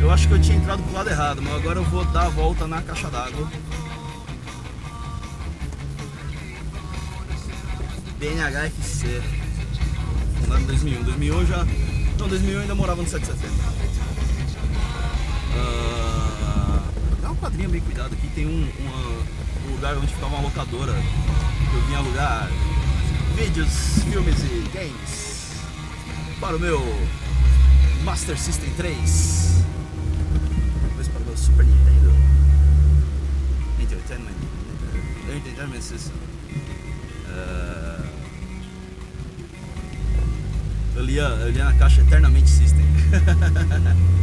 Eu 0.00 0.10
acho 0.10 0.28
que 0.28 0.34
eu 0.34 0.40
tinha 0.40 0.56
entrado 0.58 0.82
pro 0.82 0.92
lado 0.92 1.08
errado, 1.08 1.42
mas 1.42 1.54
agora 1.54 1.78
eu 1.78 1.84
vou 1.84 2.04
dar 2.04 2.26
a 2.26 2.28
volta 2.28 2.66
na 2.66 2.82
caixa 2.82 3.08
d'água. 3.08 3.48
BNHFC. 8.24 9.20
Fundado 10.40 10.62
em 10.62 10.66
2001. 10.66 11.02
2001 11.02 11.40
eu 11.40 11.46
já. 11.46 11.66
Não, 12.18 12.26
2001 12.28 12.52
eu 12.54 12.60
ainda 12.62 12.74
morava 12.74 13.02
no 13.02 13.08
7 13.08 13.20
de 13.20 13.26
setembro. 13.26 13.56
Ah, 15.58 16.82
Dá 17.20 17.28
uma 17.28 17.36
quadrinha 17.36 17.68
bem 17.68 17.82
cuidada 17.82 18.14
aqui. 18.14 18.26
Tem 18.34 18.46
um, 18.46 18.66
uma- 18.80 19.22
um 19.68 19.72
lugar 19.72 19.94
onde 19.98 20.06
ficava 20.06 20.36
uma 20.36 20.40
locadora. 20.44 20.92
Eu 21.74 21.80
vinha 21.86 21.98
alugar 21.98 22.48
vídeos, 23.36 23.68
filmes 24.10 24.38
e 24.44 24.70
games. 24.72 25.50
Para 26.40 26.56
o 26.56 26.58
meu 26.60 26.80
Master 28.04 28.38
System 28.38 28.70
3. 28.78 29.62
Depois 30.88 31.08
para 31.08 31.20
o 31.20 31.24
meu 31.26 31.36
Super 31.36 31.66
Nintendo. 31.66 32.10
Entertainment. 33.80 34.32
Entertainment 35.36 35.82
System. 35.82 36.23
Eu 41.22 41.50
lia 41.50 41.64
na 41.64 41.72
caixa 41.74 42.00
Eternamente 42.00 42.48
System. 42.48 42.84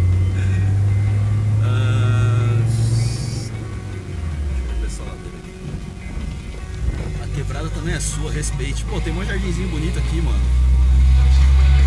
Aqui. 7.21 7.21
A 7.23 7.35
quebrada 7.35 7.69
também 7.69 7.93
é 7.93 7.99
sua, 7.99 8.31
respeite. 8.31 8.83
Pô, 8.85 8.99
tem 8.99 9.13
um 9.13 9.25
jardinzinho 9.25 9.69
bonito 9.69 9.97
aqui, 9.99 10.21
mano. 10.21 10.41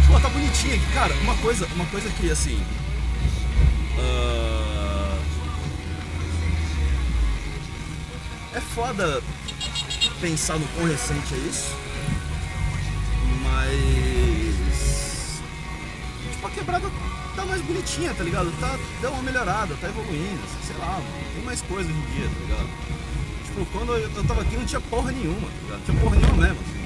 Pô, 0.06 0.20
tá 0.20 0.28
bonitinho 0.28 0.74
aqui. 0.74 0.86
Cara, 0.92 1.14
uma 1.22 1.34
coisa, 1.36 1.66
uma 1.74 1.86
coisa 1.86 2.08
que 2.10 2.30
assim. 2.30 2.62
ah, 3.98 5.18
É 8.54 8.60
foda 8.60 9.22
pensar 10.20 10.58
no 10.58 10.66
quão 10.68 10.86
recente 10.86 11.34
é 11.34 11.38
isso. 11.38 11.76
Mas. 13.42 14.03
Quebrada 16.54 16.90
tá 17.34 17.44
mais 17.44 17.60
bonitinha, 17.62 18.14
tá 18.14 18.22
ligado? 18.22 18.52
Tá, 18.60 18.78
deu 19.00 19.10
uma 19.10 19.22
melhorada, 19.22 19.74
tá 19.80 19.88
evoluindo, 19.88 20.40
sei 20.64 20.76
lá. 20.78 21.00
Tem 21.34 21.44
mais 21.44 21.60
coisa 21.62 21.88
hoje 21.88 21.98
em 21.98 22.14
dia, 22.14 22.28
tá 22.28 22.40
ligado? 22.40 22.68
Tipo, 23.44 23.66
quando 23.66 23.92
eu, 23.92 24.10
eu 24.10 24.24
tava 24.24 24.42
aqui 24.42 24.56
não 24.56 24.64
tinha 24.64 24.80
porra 24.80 25.12
nenhuma, 25.12 25.48
tá 25.48 25.62
ligado? 25.62 25.78
Não 25.78 25.84
tinha 25.84 26.00
porra 26.00 26.16
nenhuma 26.16 26.46
mesmo, 26.46 26.58
assim. 26.60 26.84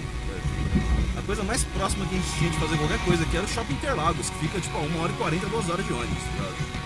A 1.18 1.22
coisa 1.22 1.42
mais 1.42 1.64
próxima 1.64 2.06
que 2.06 2.14
a 2.14 2.18
gente 2.18 2.38
tinha 2.38 2.50
de 2.50 2.58
fazer 2.58 2.76
qualquer 2.78 2.98
coisa 3.04 3.22
aqui 3.22 3.37
era 3.37 3.44
o 3.44 3.48
Shopping 3.48 3.75
Interlagos, 3.75 4.30
que 4.30 4.38
fica 4.38 4.60
tipo 4.60 4.76
a 4.78 4.80
1 4.80 5.00
hora 5.00 5.12
e 5.12 5.16
40, 5.16 5.46
2 5.46 5.70
horas 5.70 5.87
de 5.87 5.92
ônibus, 5.92 6.22
tá 6.22 6.30
ligado? 6.32 6.77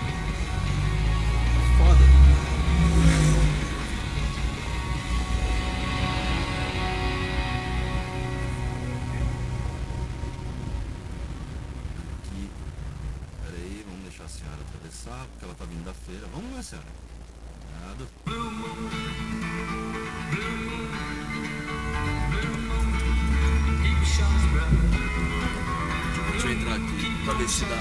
Dá. 27.60 27.76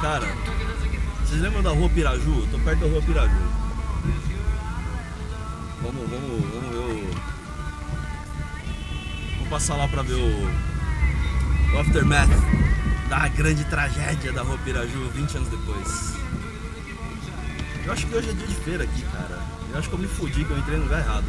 Cara, 0.00 0.26
vocês 1.24 1.40
lembram 1.40 1.62
da 1.62 1.70
rua 1.70 1.88
Piraju? 1.90 2.40
Eu 2.40 2.46
tô 2.48 2.58
perto 2.58 2.80
da 2.80 2.86
rua 2.86 3.02
Piraju. 3.02 3.36
Vamos, 5.82 6.10
vamos, 6.10 6.44
vamos 6.52 6.70
ver 6.70 6.78
o. 6.78 7.10
Vamos 9.34 9.48
passar 9.50 9.76
lá 9.76 9.86
pra 9.86 10.02
ver 10.02 10.14
o. 10.14 10.68
O 11.74 11.80
aftermath 11.80 12.57
da 13.08 13.26
grande 13.28 13.64
tragédia 13.64 14.32
da 14.32 14.42
rua 14.42 14.58
Piraju 14.58 15.08
20 15.10 15.36
anos 15.38 15.48
depois. 15.48 16.14
Eu 17.84 17.92
acho 17.92 18.06
que 18.06 18.14
hoje 18.14 18.30
é 18.30 18.32
dia 18.34 18.46
de 18.46 18.54
feira 18.54 18.84
aqui, 18.84 19.02
cara. 19.02 19.42
Eu 19.72 19.78
acho 19.78 19.88
que 19.88 19.94
eu 19.94 19.98
me 19.98 20.06
fudi, 20.06 20.44
que 20.44 20.50
eu 20.50 20.58
entrei 20.58 20.76
no 20.76 20.84
lugar 20.84 21.00
errado. 21.00 21.24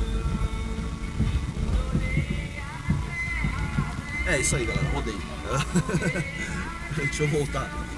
É 4.28 4.40
isso 4.40 4.56
aí, 4.58 4.66
galera. 4.66 4.90
Rodei. 4.90 5.16
Deixa 6.96 7.24
eu 7.24 7.28
voltar. 7.30 7.89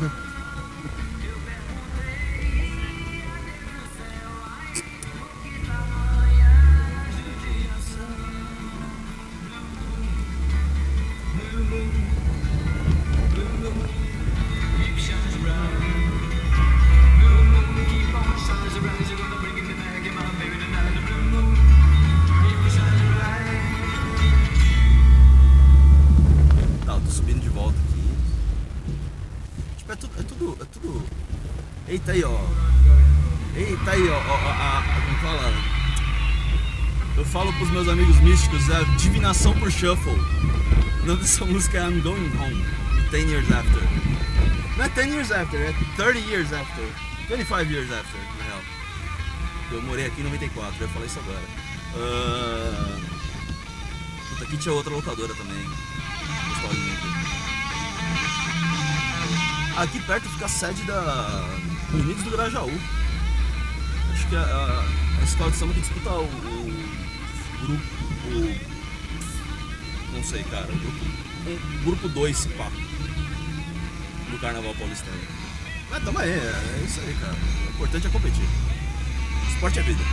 Eita 33.81 33.91
aí, 33.91 34.09
ó. 34.09 34.15
ó, 34.15 34.35
a, 34.35 34.79
a- 34.79 34.83
como 35.05 35.17
fala? 35.19 35.53
Eu 37.17 37.25
falo 37.25 37.53
pros 37.53 37.69
meus 37.71 37.87
amigos 37.87 38.19
místicos, 38.21 38.69
é 38.69 38.83
divinação 38.97 39.53
por 39.59 39.71
shuffle. 39.71 40.13
O 40.13 41.05
nome 41.05 41.19
dessa 41.21 41.45
música 41.45 41.77
é 41.79 41.81
I'm 41.89 41.99
Going 42.01 42.31
Home, 42.37 42.65
10 43.11 43.29
Years 43.29 43.51
After. 43.51 43.81
Não 44.77 44.85
é 44.85 44.89
10 44.89 45.07
Years 45.13 45.31
After, 45.31 45.59
é 45.59 45.73
30 45.97 46.19
Years 46.19 46.53
After. 46.53 46.85
25 47.27 47.61
Years 47.71 47.91
After, 47.91 48.19
na 48.39 48.45
real. 48.45 48.61
Eu 49.71 49.81
morei 49.83 50.05
aqui 50.07 50.21
em 50.21 50.25
94, 50.25 50.75
eu 50.79 50.87
ia 50.87 50.93
falar 50.93 51.05
isso 51.05 51.19
agora. 51.19 51.43
Ah, 51.95 52.99
Puta, 54.29 54.43
aqui 54.45 54.57
tinha 54.57 54.73
outra 54.73 54.93
locadora 54.93 55.33
também. 55.33 55.65
Aqui 59.77 59.99
perto 60.01 60.29
fica 60.29 60.45
a 60.45 60.49
sede 60.49 60.83
da 60.83 61.45
Unidos 61.93 62.23
do 62.23 62.29
Grajaú. 62.31 62.71
Que 64.31 64.37
a, 64.37 64.43
a, 64.43 65.19
a 65.19 65.23
escola 65.25 65.51
de 65.51 65.57
samba 65.57 65.73
que 65.73 65.81
disputa 65.81 66.09
o, 66.09 66.23
o 66.23 66.29
grupo. 67.67 67.83
O, 68.31 68.55
não 70.15 70.23
sei, 70.23 70.41
cara. 70.43 70.67
O 70.71 70.77
grupo, 70.77 71.05
um, 71.47 71.83
grupo 71.83 72.07
2, 72.07 72.45
pá. 72.57 72.71
Do 74.31 74.39
Carnaval 74.39 74.73
Paulistano. 74.75 75.19
Mas 75.89 76.01
tamo 76.05 76.17
aí, 76.17 76.29
é, 76.29 76.33
é 76.33 76.83
isso 76.85 77.01
aí, 77.01 77.13
cara. 77.19 77.35
O 77.35 77.69
importante 77.71 78.07
é 78.07 78.09
competir. 78.09 78.45
Esporte 79.53 79.79
é 79.79 79.81
vida. 79.81 80.03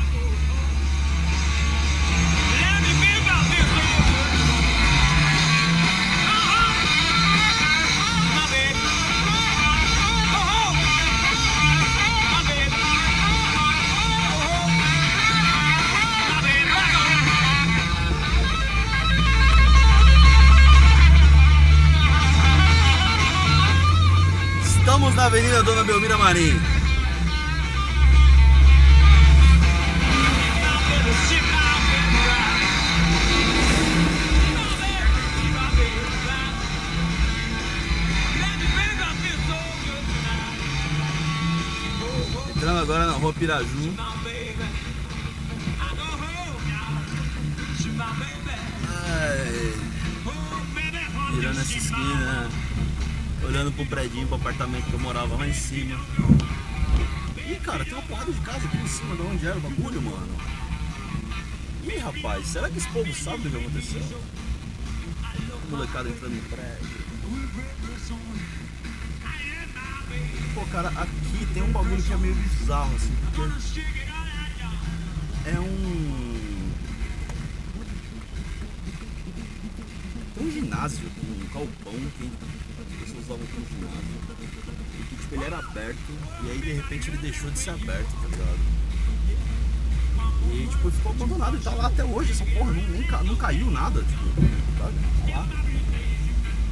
Na 25.19 25.25
Avenida 25.25 25.65
Dona 25.65 25.83
Belmira 25.83 26.17
Marim. 26.17 26.61
Entrando 42.55 42.79
agora 42.79 43.07
na 43.07 43.13
rua 43.15 43.33
Piraju. 43.33 43.95
Ai, 49.11 49.75
virando 51.35 51.61
essa 51.61 51.77
esquina, 51.77 52.49
olhando 53.49 53.73
pro 53.73 53.87
predinho, 53.87 54.27
pro 54.27 54.37
apartamento 54.37 54.85
que 54.85 54.93
eu 54.93 55.01
morava 55.01 55.35
lá 55.37 55.49
em 55.49 55.55
cima. 55.55 55.99
Ih, 57.49 57.57
cara, 57.61 57.83
tem 57.83 57.95
uma 57.95 58.03
porrada 58.03 58.31
de 58.31 58.41
casa 58.41 58.67
aqui 58.67 58.77
em 58.77 58.87
cima 58.87 59.17
de 59.17 59.23
onde 59.23 59.47
era 59.47 59.57
o 59.57 59.61
bagulho, 59.61 60.03
mano. 60.03 60.37
Ih, 61.85 61.97
rapaz, 61.97 62.47
será 62.47 62.69
que 62.69 62.77
esse 62.77 62.89
povo 62.91 63.15
sabe 63.15 63.49
o 63.49 63.51
que 63.51 63.57
aconteceu? 63.57 64.23
Molecada 65.71 66.11
entrando 66.11 66.35
no 66.35 66.43
prédio. 66.43 66.99
Pô, 70.55 70.67
cara, 70.67 70.89
aqui 70.89 71.47
tem 71.55 71.63
um 71.63 71.73
bagulho 71.73 72.03
que 72.03 72.13
é 72.13 72.17
meio 72.17 72.35
bizarro, 72.35 72.95
assim, 72.97 73.17
porque 73.25 73.81
é 75.49 75.61
um. 75.61 76.71
Tem 80.35 80.47
um 80.47 80.51
ginásio 80.51 81.07
aqui, 81.07 81.27
um 81.27 81.55
galpão 81.55 81.93
que 82.19 82.31
E 83.35 85.03
que, 85.05 85.17
tipo, 85.17 85.35
ele 85.35 85.45
era 85.45 85.59
aberto 85.59 85.99
e 86.43 86.51
aí 86.51 86.59
de 86.59 86.73
repente 86.73 87.11
ele 87.11 87.19
deixou 87.19 87.51
de 87.51 87.59
ser 87.59 87.71
aberto, 87.71 88.09
tá 88.23 88.29
ligado? 88.29 88.79
E 90.51 90.67
tipo, 90.67 90.91
ficou 90.91 91.13
abandonado 91.13 91.57
e 91.57 91.61
tá 91.61 91.71
lá 91.73 91.89
até 91.89 92.05
hoje 92.05 92.33
essa 92.33 92.45
porra, 92.47 92.73
não, 92.73 92.83
nem 92.89 93.07
não 93.25 93.37
caiu 93.37 93.71
nada, 93.71 94.03
tipo? 94.03 94.25
Tá 94.79 94.85
lá. 95.31 95.47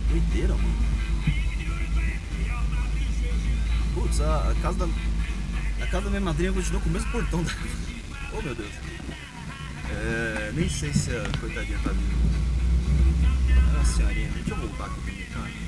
Doideira, 0.09 0.55
mano. 0.55 0.87
Putz, 3.95 4.21
a, 4.21 4.51
a 4.51 4.55
casa 4.63 4.79
da. 4.79 4.87
A 5.83 5.87
casa 5.89 6.05
da 6.05 6.11
minha 6.11 6.21
madrinha 6.21 6.53
continua 6.53 6.81
com 6.81 6.89
o 6.89 6.93
mesmo 6.93 7.11
portão 7.13 7.43
da. 7.43 7.53
Oh 8.33 8.43
meu 8.43 8.55
Deus. 8.55 8.73
É. 9.91 10.53
Nem 10.55 10.69
sei 10.69 10.93
se 10.93 11.11
a 11.11 11.39
coitadinha 11.39 11.79
tá 11.83 11.91
viva. 11.91 12.27
Uma 13.75 13.85
senhorinha. 13.85 14.29
Deixa 14.29 14.51
eu 14.51 14.57
voltar 14.57 14.87
aqui 14.87 15.27
cara. 15.33 15.66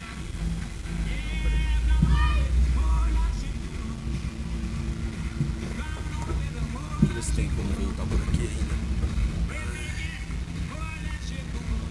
tem 7.38 7.48
como 7.51 7.68
voltar 7.68 8.05
por 8.05 8.20
aqui 8.20 8.48
ainda. 8.48 8.74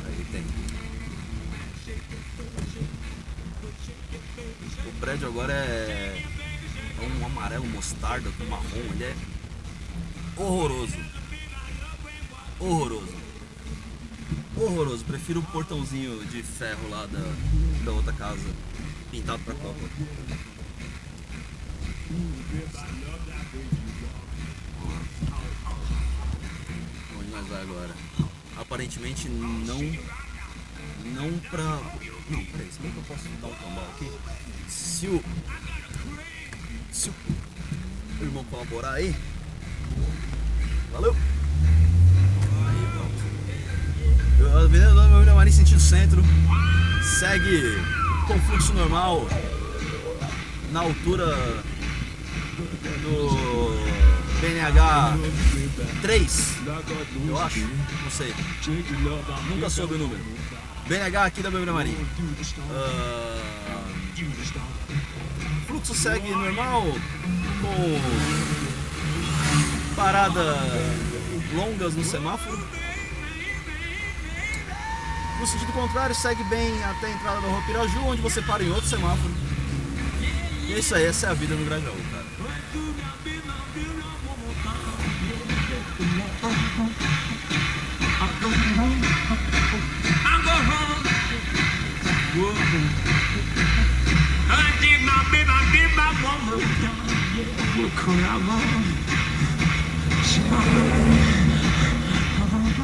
Aí 0.05 0.25
tem. 0.29 0.43
O 4.85 4.99
prédio 4.99 5.27
agora 5.29 5.53
é 5.53 6.21
um 7.01 7.25
amarelo 7.25 7.65
mostarda 7.67 8.29
com 8.31 8.43
um 8.43 8.49
marrom, 8.49 8.91
ele 8.91 9.05
é 9.05 9.15
horroroso. 10.35 10.97
Horroroso. 12.59 13.15
Horroroso. 14.57 15.05
Prefiro 15.05 15.39
o 15.39 15.43
portãozinho 15.43 16.25
de 16.25 16.43
ferro 16.43 16.89
lá 16.89 17.05
da, 17.05 17.85
da 17.85 17.91
outra 17.93 18.11
casa. 18.11 18.53
Pintado 19.09 19.41
pra 19.43 19.53
Copa. 19.53 19.79
Vai 27.49 27.61
agora? 27.61 27.95
Aparentemente 28.57 29.29
não. 29.29 29.79
Não 31.13 31.39
pra. 31.49 31.63
Não, 32.29 32.43
peraí, 32.45 32.67
se 32.71 32.79
bem 32.81 32.91
que 32.91 32.97
eu 32.97 33.03
posso 33.03 33.23
dar 33.41 33.47
um 33.47 33.55
cambal 33.55 33.87
aqui. 33.95 34.11
Se 34.67 35.07
o. 35.07 35.23
Se 36.91 37.09
o 37.09 37.13
irmão 38.21 38.43
colaborar 38.45 38.93
aí. 38.93 39.15
Valeu! 40.91 41.15
Avenida 44.55 44.93
Dona 44.93 45.07
Maria 45.07 45.33
Marim, 45.33 45.51
sentido 45.51 45.79
centro. 45.79 46.21
Segue 47.19 47.77
com 48.27 48.39
fluxo 48.41 48.73
normal. 48.73 49.27
Na 50.71 50.81
altura 50.81 51.25
do 53.03 53.46
BNH 54.39 55.17
3, 56.01 56.57
eu 57.27 57.37
acho, 57.39 57.59
não 57.59 58.11
sei. 58.11 58.33
Nunca 59.49 59.69
soube 59.69 59.95
o 59.95 59.97
número. 59.97 60.21
BNH 60.87 61.25
aqui 61.25 61.41
da 61.41 61.49
Maria 61.49 61.73
Marim. 61.73 61.97
Ah, 62.71 63.37
fluxo 65.67 65.93
segue 65.95 66.29
normal, 66.29 66.83
com 67.61 68.01
paradas 69.95 70.57
longas 71.55 71.95
no 71.95 72.03
semáforo. 72.03 72.57
No 75.39 75.45
sentido 75.45 75.71
contrário, 75.73 76.15
segue 76.15 76.43
bem 76.45 76.83
até 76.83 77.07
a 77.07 77.11
entrada 77.11 77.41
da 77.41 77.47
Rua 77.47 77.61
Piraju, 77.63 77.99
onde 78.05 78.21
você 78.21 78.41
para 78.41 78.63
em 78.63 78.69
outro 78.69 78.87
semáforo. 78.87 79.33
E 80.67 80.73
é 80.73 80.79
isso 80.79 80.95
aí, 80.95 81.05
essa 81.05 81.27
é 81.27 81.29
a 81.29 81.33
vida 81.33 81.55
no 81.55 81.65
Grajaú, 81.65 81.95
cara. 82.11 82.16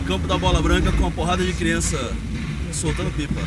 Campo 0.07 0.27
da 0.27 0.37
Bola 0.39 0.59
Branca 0.61 0.91
com 0.91 0.97
uma 0.97 1.11
porrada 1.11 1.45
de 1.45 1.53
criança 1.53 2.15
soltando 2.71 3.15
pipa. 3.15 3.41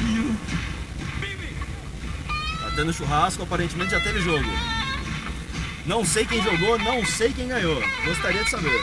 You. 0.00 0.36
Tá 2.60 2.70
tendo 2.74 2.92
churrasco, 2.94 3.42
aparentemente 3.42 3.90
já 3.90 4.00
teve 4.00 4.20
jogo. 4.22 4.48
Não 5.90 6.04
sei 6.04 6.24
quem 6.24 6.40
jogou, 6.40 6.78
não 6.78 7.04
sei 7.04 7.32
quem 7.32 7.48
ganhou. 7.48 7.82
Gostaria 8.04 8.44
de 8.44 8.48
saber. 8.48 8.80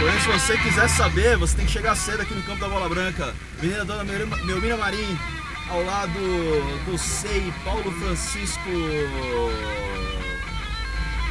Porém, 0.00 0.20
se 0.20 0.26
você 0.26 0.58
quiser 0.58 0.88
saber, 0.88 1.36
você 1.36 1.56
tem 1.56 1.64
que 1.64 1.70
chegar 1.70 1.94
cedo 1.94 2.22
aqui 2.22 2.34
no 2.34 2.42
Campo 2.42 2.58
da 2.58 2.68
Bola 2.68 2.88
Branca. 2.88 3.32
Menina 3.62 3.84
Dona 3.84 4.02
Melmina 4.02 4.76
Marim, 4.76 5.16
ao 5.70 5.84
lado 5.84 6.18
do 6.86 6.98
SEI 6.98 7.54
Paulo 7.64 7.92
Francisco. 7.92 8.60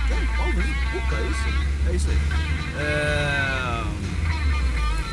Quem? 0.08 0.26
Paulo 0.38 0.54
Cuca, 0.54 1.16
é 1.18 1.28
isso? 1.28 1.90
É 1.90 1.96
isso 1.98 2.10
aí. 2.10 2.18
É... 2.80 3.84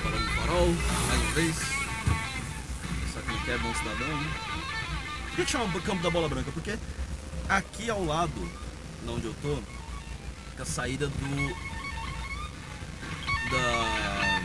Parando 0.05 0.23
no 0.23 0.31
farol, 0.31 0.77
mais 1.09 1.21
uma 1.21 1.33
vez. 1.33 1.57
Só 3.13 3.21
que 3.23 3.33
não 3.33 3.41
quer 3.41 3.59
bom 3.59 3.75
cidadão, 3.75 4.07
né? 4.07 4.48
Por 5.39 5.47
que, 5.47 5.53
chama 5.53 5.81
Campo 5.83 6.03
da 6.03 6.11
Bola 6.11 6.29
Branca? 6.29 6.51
Porque 6.51 6.77
aqui 7.49 7.89
ao 7.89 8.05
lado, 8.05 8.51
de 9.05 9.09
onde 9.09 9.27
eu 9.27 9.35
tô, 9.41 9.57
fica 10.51 10.65
a 10.65 10.67
saída 10.67 11.07
do. 11.07 11.55
Da. 13.49 14.41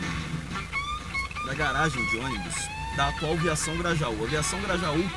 Da 1.46 1.54
garagem 1.54 2.06
de 2.06 2.16
ônibus 2.18 2.54
da 2.96 3.08
atual 3.08 3.36
Viação 3.38 3.76
Grajaú. 3.76 4.22
A 4.22 4.28
Viação 4.28 4.60
Grajaú 4.60 5.10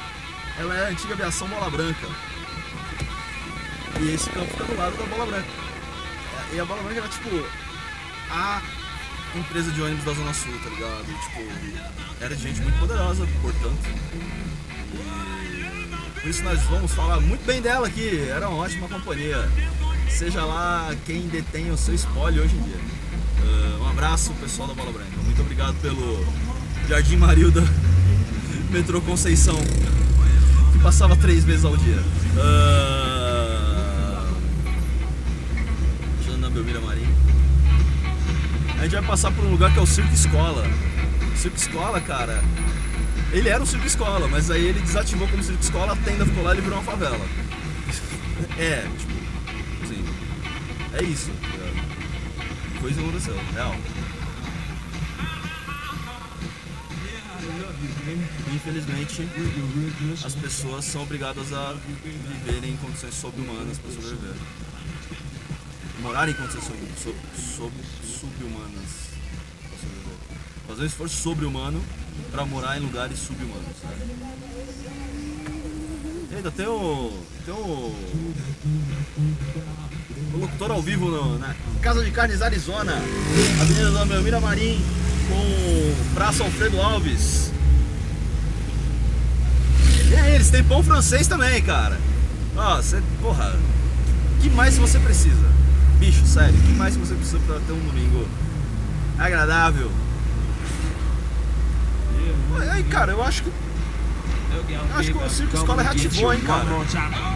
ela 0.58 0.76
é 0.76 0.88
a 0.88 0.90
antiga 0.90 1.14
Viação 1.14 1.48
Bola 1.48 1.70
Branca. 1.70 2.08
E 4.02 4.16
esse 4.16 4.32
campo 4.32 4.48
fica 4.48 4.64
do 4.64 4.76
lado 4.78 4.98
da 4.98 5.06
Bola 5.06 5.28
Branca. 5.28 5.50
E 6.54 6.60
a 6.60 6.66
Bola 6.66 6.82
Branca 6.82 7.02
era 7.02 7.08
tipo 7.08 7.30
a 8.32 8.64
empresa 9.36 9.72
de 9.72 9.80
ônibus 9.80 10.06
da 10.06 10.14
Zona 10.14 10.34
Sul, 10.34 10.60
tá 10.64 10.70
ligado? 10.72 11.06
Tipo, 11.06 11.44
era 12.20 12.36
de 12.36 12.42
gente 12.42 12.62
muito 12.62 12.80
poderosa, 12.80 13.28
portanto. 13.44 13.78
E 14.92 15.27
por 16.22 16.30
isso 16.30 16.44
nós 16.44 16.62
vamos 16.64 16.92
falar 16.92 17.20
muito 17.20 17.46
bem 17.46 17.62
dela 17.62 17.88
aqui. 17.88 18.28
Era 18.30 18.50
uma 18.50 18.64
ótima 18.64 18.88
companhia. 18.88 19.50
Seja 20.10 20.44
lá 20.44 20.94
quem 21.06 21.28
detém 21.28 21.72
o 21.72 21.78
seu 21.78 21.94
spoiler 21.94 22.44
hoje 22.44 22.56
em 22.56 22.62
dia. 22.62 22.80
Uh, 23.40 23.84
um 23.84 23.90
abraço 23.90 24.34
pessoal 24.34 24.68
da 24.68 24.74
Bola 24.74 24.92
Branca. 24.92 25.12
Muito 25.24 25.42
obrigado 25.42 25.76
pelo 25.82 26.26
Jardim 26.88 27.18
Marilda 27.18 27.64
Metrô 28.72 29.00
Conceição. 29.02 29.56
Que 30.74 30.80
passava 30.80 31.16
três 31.16 31.44
vezes 31.44 31.66
ao 31.66 31.78
dia. 31.78 32.02
Uh, 32.36 32.68
Jana 36.26 36.50
Belmira 36.50 36.82
Marim. 36.82 37.08
A 38.80 38.84
gente 38.84 38.96
vai 38.96 39.04
passar 39.04 39.32
por 39.32 39.46
um 39.46 39.52
lugar 39.52 39.72
que 39.72 39.80
é 39.80 39.82
o 39.82 39.88
Circo 39.88 40.14
Escola. 40.14 40.66
O 41.34 41.38
Circo 41.38 41.58
Escola, 41.58 42.02
cara. 42.02 42.44
Ele 43.32 43.50
era 43.50 43.62
um 43.62 43.66
circo 43.66 43.86
escola, 43.86 44.28
mas 44.28 44.50
aí 44.50 44.66
ele 44.66 44.80
desativou 44.80 45.28
como 45.28 45.44
circo 45.44 45.62
escola, 45.62 45.94
a 45.94 45.96
tenda 45.98 46.26
ficou 46.26 46.44
lá 46.44 46.56
e 46.56 46.62
virou 46.62 46.80
uma 46.80 46.84
favela. 46.84 47.20
É, 48.56 48.82
tipo, 48.98 49.88
sim. 49.88 50.06
É 50.94 51.04
isso. 51.04 51.32
tá 51.32 52.88
isso 52.88 52.96
que 52.96 53.00
aconteceu, 53.00 53.36
real. 53.54 53.76
Infelizmente, 58.56 59.28
as 60.24 60.36
pessoas 60.36 60.86
são 60.86 61.04
obrigadas 61.04 61.52
a 61.52 61.76
viverem 62.04 62.74
em 62.74 62.78
condições 62.78 63.14
sobre-humanas 63.16 63.78
para 63.80 63.92
sobreviver. 63.92 64.36
Morar 66.02 66.30
em 66.30 66.34
condições 66.34 66.64
sobre, 66.64 66.88
sob, 67.04 67.18
sob, 67.36 67.74
sub-humanas 68.04 69.10
para 69.62 69.78
sobreviver. 69.80 70.18
Fazer 70.68 70.82
um 70.84 70.86
esforço 70.86 71.22
sobre-humano 71.22 71.84
para 72.32 72.46
morar 72.46 72.78
em 72.78 72.82
lugares 72.82 73.18
sub-humanos. 73.20 73.64
sabe? 73.82 73.96
Eita, 76.36 76.52
tem 76.52 76.68
o. 76.68 77.12
Tem 77.46 77.54
o. 77.54 77.96
O 80.34 80.38
locutor 80.40 80.72
ao 80.72 80.82
vivo 80.82 81.10
no- 81.10 81.40
na 81.40 81.56
Casa 81.82 82.04
de 82.04 82.12
Carnes 82.12 82.42
Arizona, 82.42 82.94
Avenida 83.62 83.90
Dona 83.92 84.06
Belmira 84.06 84.40
Marim, 84.40 84.80
com 85.30 86.14
Praça 86.14 86.44
Alfredo 86.44 86.80
Alves. 86.80 87.52
E 90.12 90.16
aí, 90.16 90.36
eles 90.36 90.50
têm 90.50 90.64
pão 90.64 90.84
francês 90.84 91.28
também, 91.28 91.62
cara. 91.62 91.98
Ó, 92.56 92.76
você. 92.78 93.02
Porra. 93.22 93.56
O 94.38 94.42
que 94.42 94.50
mais 94.52 94.78
você 94.78 95.00
precisa? 95.00 95.48
Bicho, 96.00 96.26
sério, 96.28 96.54
o 96.56 96.62
que 96.62 96.74
mais 96.74 96.96
você 96.96 97.16
precisa 97.16 97.40
pra 97.40 97.60
ter 97.60 97.72
um 97.74 97.80
domingo 97.80 98.28
agradável? 99.18 99.92
Aí, 102.72 102.84
cara, 102.84 103.12
eu 103.12 103.24
acho 103.24 103.44
que 103.44 103.52
Acho 104.98 105.12
que 105.12 105.18
o 105.18 105.30
Circo 105.30 105.56
Escola 105.56 105.84
reativou, 105.84 106.34
hein, 106.34 106.40
cara? 106.42 106.66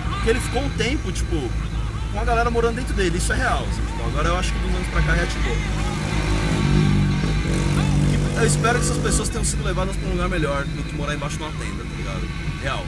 Porque 0.09 0.29
ele 0.29 0.39
ficou 0.39 0.63
um 0.63 0.69
tempo, 0.71 1.11
tipo, 1.11 1.49
com 2.11 2.19
a 2.19 2.23
galera 2.25 2.49
morando 2.49 2.75
dentro 2.75 2.93
dele, 2.93 3.17
isso 3.17 3.31
é 3.33 3.35
real. 3.35 3.65
assim, 3.69 3.81
tipo, 3.85 4.03
agora 4.07 4.29
eu 4.29 4.37
acho 4.37 4.51
que 4.51 4.59
dos 4.59 4.75
anos 4.75 4.87
pra 4.87 5.01
cá 5.01 5.13
reativou. 5.13 5.55
Eu 8.37 8.47
espero 8.47 8.79
que 8.79 8.85
essas 8.85 8.97
pessoas 8.97 9.29
tenham 9.29 9.45
sido 9.45 9.63
levadas 9.63 9.95
pra 9.95 10.07
um 10.07 10.11
lugar 10.13 10.29
melhor 10.29 10.63
do 10.63 10.83
que 10.83 10.95
morar 10.95 11.13
embaixo 11.13 11.37
de 11.37 11.43
uma 11.43 11.51
tenda, 11.51 11.83
tá 11.83 11.95
ligado? 11.95 12.27
Real. 12.63 12.85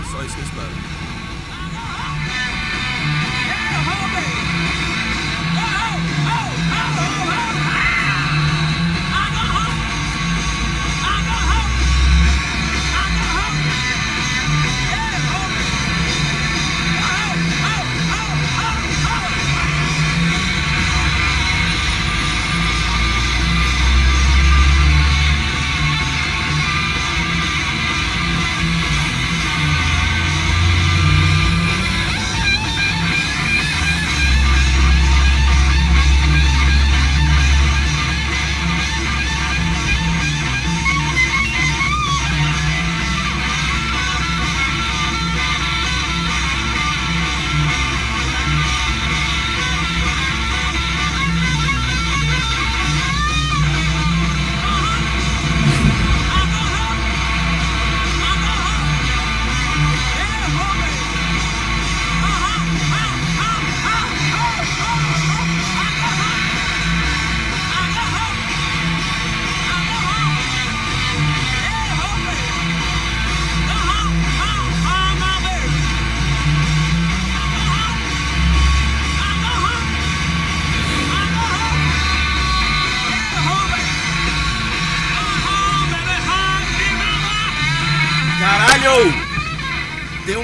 É 0.00 0.10
só 0.10 0.22
isso 0.22 0.34
que 0.34 0.40
eu 0.40 0.44
espero. 0.46 0.70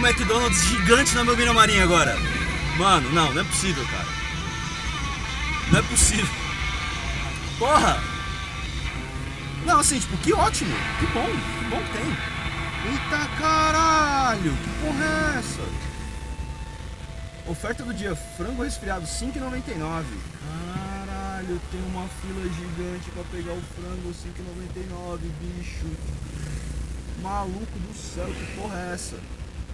McDonald's 0.05 0.62
gigante 0.67 1.14
na 1.14 1.25
Belmiro 1.25 1.55
Marinha 1.55 1.83
agora. 1.83 2.14
Mano, 2.77 3.11
não, 3.12 3.33
não 3.33 3.40
é 3.40 3.45
possível, 3.45 3.83
cara. 3.87 4.07
Não 5.73 5.79
é 5.79 5.83
possível. 5.83 6.35
Porra! 7.59 8.03
Não, 9.64 9.81
assim, 9.81 9.99
tipo, 9.99 10.14
que 10.19 10.35
ótimo. 10.35 10.75
Que 11.01 11.07
bom, 11.07 11.25
que 11.25 11.64
bom 11.71 11.83
que 11.83 11.93
tem. 11.93 12.35
Eita 12.93 13.27
caralho, 13.38 14.53
que 14.53 14.85
porra 14.85 15.05
é 15.05 15.38
essa? 15.38 15.62
Oferta 17.51 17.83
do 17.83 17.95
dia, 17.95 18.14
frango 18.37 18.62
resfriado 18.62 19.07
5,99. 19.07 20.05
Caralho, 20.75 21.61
tem 21.71 21.81
uma 21.87 22.07
fila 22.21 22.43
gigante 22.43 23.11
pra 23.11 23.25
pegar 23.33 23.53
o 23.53 23.62
frango 23.75 24.12
5,99, 24.12 25.19
bicho. 25.40 25.87
Maluco 27.23 27.79
do 27.79 27.97
céu, 27.97 28.27
que 28.27 28.61
porra 28.61 28.79
é 28.81 28.93
essa? 28.93 29.17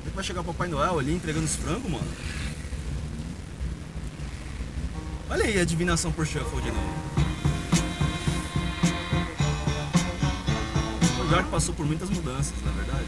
Será 0.00 0.10
que 0.10 0.16
vai 0.16 0.24
chegar 0.24 0.40
o 0.40 0.44
Papai 0.44 0.66
Noel 0.66 0.98
ali 0.98 1.14
entregando 1.14 1.44
os 1.44 1.56
frangos, 1.56 1.90
mano? 1.90 2.08
Olha 5.28 5.44
aí 5.44 5.58
a 5.58 5.62
adivinação 5.62 6.10
por 6.10 6.26
shuffle 6.26 6.62
de 6.62 6.70
novo. 6.70 6.94
Um 11.18 11.22
lugar 11.22 11.44
passou 11.44 11.74
por 11.74 11.84
muitas 11.84 12.08
mudanças, 12.10 12.54
na 12.64 12.72
verdade. 12.72 13.06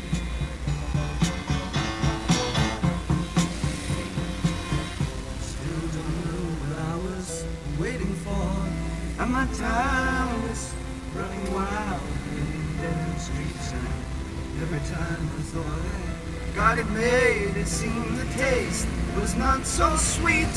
Every 14.63 14.79
time 14.87 15.29
I 15.55 16.12
got 16.55 16.79
it 16.79 16.89
made, 16.91 17.57
it 17.57 17.67
seemed 17.67 18.17
the 18.17 18.25
taste 18.35 18.87
was 19.21 19.35
not 19.37 19.65
so 19.67 19.95
sweet. 19.97 20.55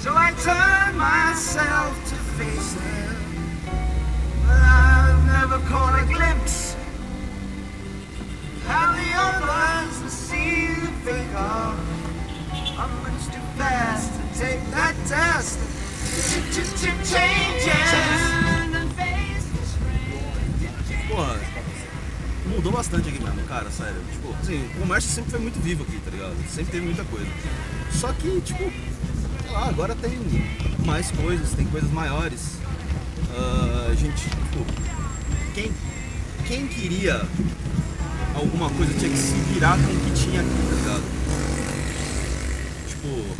So 0.00 0.12
I 0.14 0.32
turned 0.42 0.98
myself 0.98 1.94
to 2.10 2.14
face 2.38 2.74
them. 2.74 3.16
But 4.46 4.60
I've 4.60 5.26
never 5.26 5.58
caught 5.66 6.02
a 6.02 6.06
glimpse 6.12 6.76
how 8.66 8.92
the 8.92 9.10
others 9.14 10.02
will 10.02 10.08
see 10.08 10.66
the 11.04 11.20
of. 11.36 11.78
I'm 12.78 13.02
much 13.02 13.26
too 13.26 13.46
fast 13.56 14.12
to 14.12 14.40
take 14.40 14.62
that 14.70 14.94
test. 15.06 15.58
Changes. 17.12 17.84
Porra, 21.08 21.53
mudou 22.54 22.72
bastante 22.72 23.08
aqui 23.08 23.22
mesmo, 23.22 23.42
cara, 23.42 23.70
sério. 23.70 24.00
Tipo, 24.12 24.34
assim, 24.40 24.64
o 24.64 24.80
comércio 24.80 25.10
sempre 25.10 25.30
foi 25.30 25.40
muito 25.40 25.60
vivo 25.60 25.82
aqui, 25.82 26.00
tá 26.04 26.10
ligado? 26.10 26.34
Sempre 26.48 26.72
teve 26.72 26.86
muita 26.86 27.04
coisa. 27.04 27.26
Só 27.92 28.12
que, 28.12 28.40
tipo, 28.40 28.64
sei 29.42 29.50
lá, 29.50 29.68
agora 29.68 29.94
tem 29.94 30.18
mais 30.84 31.10
coisas, 31.10 31.52
tem 31.52 31.66
coisas 31.66 31.90
maiores. 31.90 32.58
Ah, 33.36 33.88
a 33.90 33.94
gente, 33.94 34.22
tipo, 34.22 34.64
quem, 35.54 35.72
quem 36.46 36.66
queria 36.66 37.22
alguma 38.34 38.70
coisa 38.70 38.92
tinha 38.94 39.10
que 39.10 39.18
se 39.18 39.34
virar 39.52 39.76
com 39.76 39.92
o 39.92 40.00
que 40.00 40.22
tinha 40.22 40.40
aqui, 40.40 40.50
tá 40.68 40.76
ligado? 40.76 41.04
Tipo, 42.88 43.36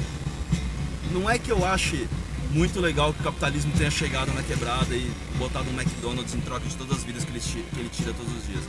não 1.12 1.30
é 1.30 1.38
que 1.38 1.50
eu 1.50 1.64
ache 1.64 2.08
muito 2.50 2.80
legal 2.80 3.12
que 3.12 3.20
o 3.20 3.24
capitalismo 3.24 3.72
tenha 3.76 3.90
chegado 3.90 4.32
na 4.32 4.42
quebrada 4.42 4.94
e 4.94 5.10
botado 5.38 5.68
um 5.70 5.74
McDonald's 5.74 6.34
em 6.34 6.40
troca 6.40 6.66
de 6.68 6.76
todas 6.76 6.98
as 6.98 7.04
vidas 7.04 7.24
que 7.24 7.30
ele, 7.32 7.40
que 7.40 7.80
ele 7.80 7.88
tira 7.88 8.12
todos 8.12 8.32
os 8.32 8.46
dias. 8.46 8.62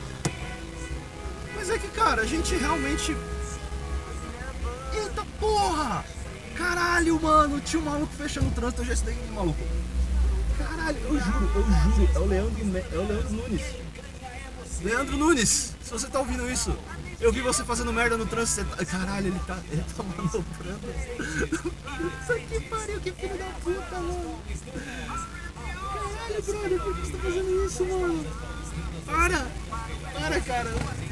Mas 1.66 1.74
é 1.74 1.78
que, 1.80 1.88
cara, 1.88 2.22
a 2.22 2.24
gente 2.24 2.54
realmente. 2.54 3.16
Eita 4.94 5.26
porra! 5.40 6.04
Caralho, 6.54 7.20
mano, 7.20 7.60
tinha 7.60 7.82
um 7.82 7.84
maluco 7.84 8.12
fechando 8.14 8.46
o 8.46 8.52
trânsito, 8.52 8.82
eu 8.82 8.86
já 8.86 8.92
estudei 8.92 9.18
um 9.28 9.34
maluco. 9.34 9.58
Caralho, 10.56 10.96
eu 10.96 11.18
juro, 11.18 11.50
eu 11.56 11.62
juro, 11.64 12.08
é 12.14 12.18
o 12.20 12.24
Leandro, 12.24 12.78
é 12.78 12.98
o 12.98 13.08
Leandro 13.08 13.32
Nunes. 13.32 13.62
Leandro 14.80 15.16
Nunes, 15.16 15.74
se 15.82 15.90
você 15.90 16.06
tá 16.06 16.20
ouvindo 16.20 16.48
isso, 16.48 16.72
eu 17.20 17.32
vi 17.32 17.40
você 17.40 17.64
fazendo 17.64 17.92
merda 17.92 18.16
no 18.16 18.26
trânsito. 18.26 18.64
Tá... 18.76 18.84
Caralho, 18.84 19.26
ele 19.26 19.40
tá, 19.44 19.58
ele 19.68 19.82
tá 19.96 20.04
manobrando. 20.04 20.44
Puta 21.96 22.38
que 22.38 22.60
pariu, 22.60 23.00
que 23.00 23.10
filho 23.10 23.38
da 23.38 23.46
puta, 23.64 23.96
mano. 23.96 24.38
Caralho, 25.64 26.42
brother, 26.44 26.80
por 26.80 26.94
que 26.94 27.00
você 27.00 27.12
tá 27.12 27.18
fazendo 27.18 27.66
isso, 27.66 27.84
mano? 27.86 28.26
Para! 29.04 29.46
Para, 30.14 30.40
cara. 30.40 31.05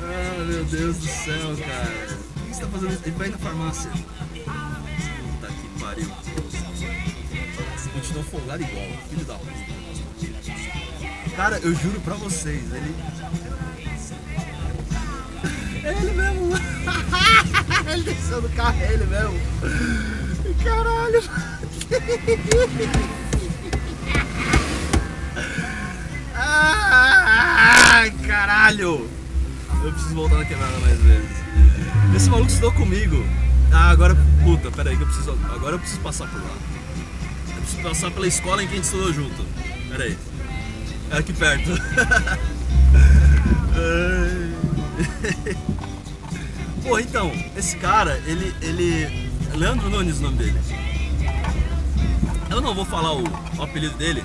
Ah, 0.00 0.44
meu 0.46 0.64
Deus 0.64 0.96
do 0.98 1.06
céu, 1.06 1.56
cara. 1.56 2.18
O 2.36 2.40
que 2.46 2.54
você 2.54 2.60
tá 2.60 2.68
fazendo? 2.68 3.00
Ele 3.04 3.16
vai 3.16 3.28
na 3.28 3.38
farmácia. 3.38 3.90
Puta 3.90 5.48
que 5.48 5.80
pariu. 5.80 6.08
Continuou 7.92 8.24
folgado 8.24 8.62
igual, 8.62 8.86
filho 9.08 9.24
da 9.24 9.34
puta. 9.34 9.52
Cara, 11.36 11.58
eu 11.58 11.74
juro 11.74 12.00
pra 12.00 12.14
vocês, 12.14 12.72
ele. 12.72 12.94
Ele 15.82 16.12
mesmo! 16.12 16.52
ele 17.92 18.04
desceu 18.04 18.40
do 18.40 18.48
carro, 18.50 18.80
é 18.80 18.92
ele 18.92 19.04
mesmo! 19.04 19.36
Caralho! 20.62 21.20
Ai, 26.52 28.10
caralho! 28.26 29.08
Eu 29.82 29.92
preciso 29.92 30.14
voltar 30.14 30.36
na 30.36 30.44
quebrada 30.44 30.78
mais 30.78 30.98
vezes. 31.00 31.30
Esse 32.14 32.30
maluco 32.30 32.48
estudou 32.48 32.72
comigo. 32.72 33.24
Ah, 33.72 33.90
agora. 33.90 34.16
Puta, 34.44 34.70
pera 34.70 34.90
aí 34.90 34.96
que 34.96 35.02
eu 35.02 35.06
preciso. 35.06 35.36
Agora 35.52 35.74
eu 35.74 35.78
preciso 35.78 36.00
passar 36.00 36.28
por 36.28 36.40
lá. 36.40 36.54
Eu 37.48 37.62
preciso 37.62 37.82
passar 37.82 38.10
pela 38.10 38.26
escola 38.26 38.62
em 38.62 38.66
que 38.66 38.74
a 38.74 38.76
gente 38.76 38.84
estudou 38.84 39.12
junto. 39.12 39.44
Pera 39.88 40.04
aí. 40.04 40.16
É 41.10 41.18
aqui 41.18 41.32
perto. 41.32 41.70
Pô, 46.82 46.98
então, 46.98 47.32
esse 47.56 47.76
cara, 47.76 48.20
ele. 48.26 48.54
ele. 48.60 49.30
Leandro 49.54 49.88
Nunes 49.90 50.18
o 50.18 50.22
nome 50.22 50.38
dele. 50.38 50.58
Eu 52.50 52.60
não 52.60 52.74
vou 52.74 52.84
falar 52.84 53.14
o, 53.14 53.22
o 53.22 53.62
apelido 53.62 53.96
dele. 53.96 54.24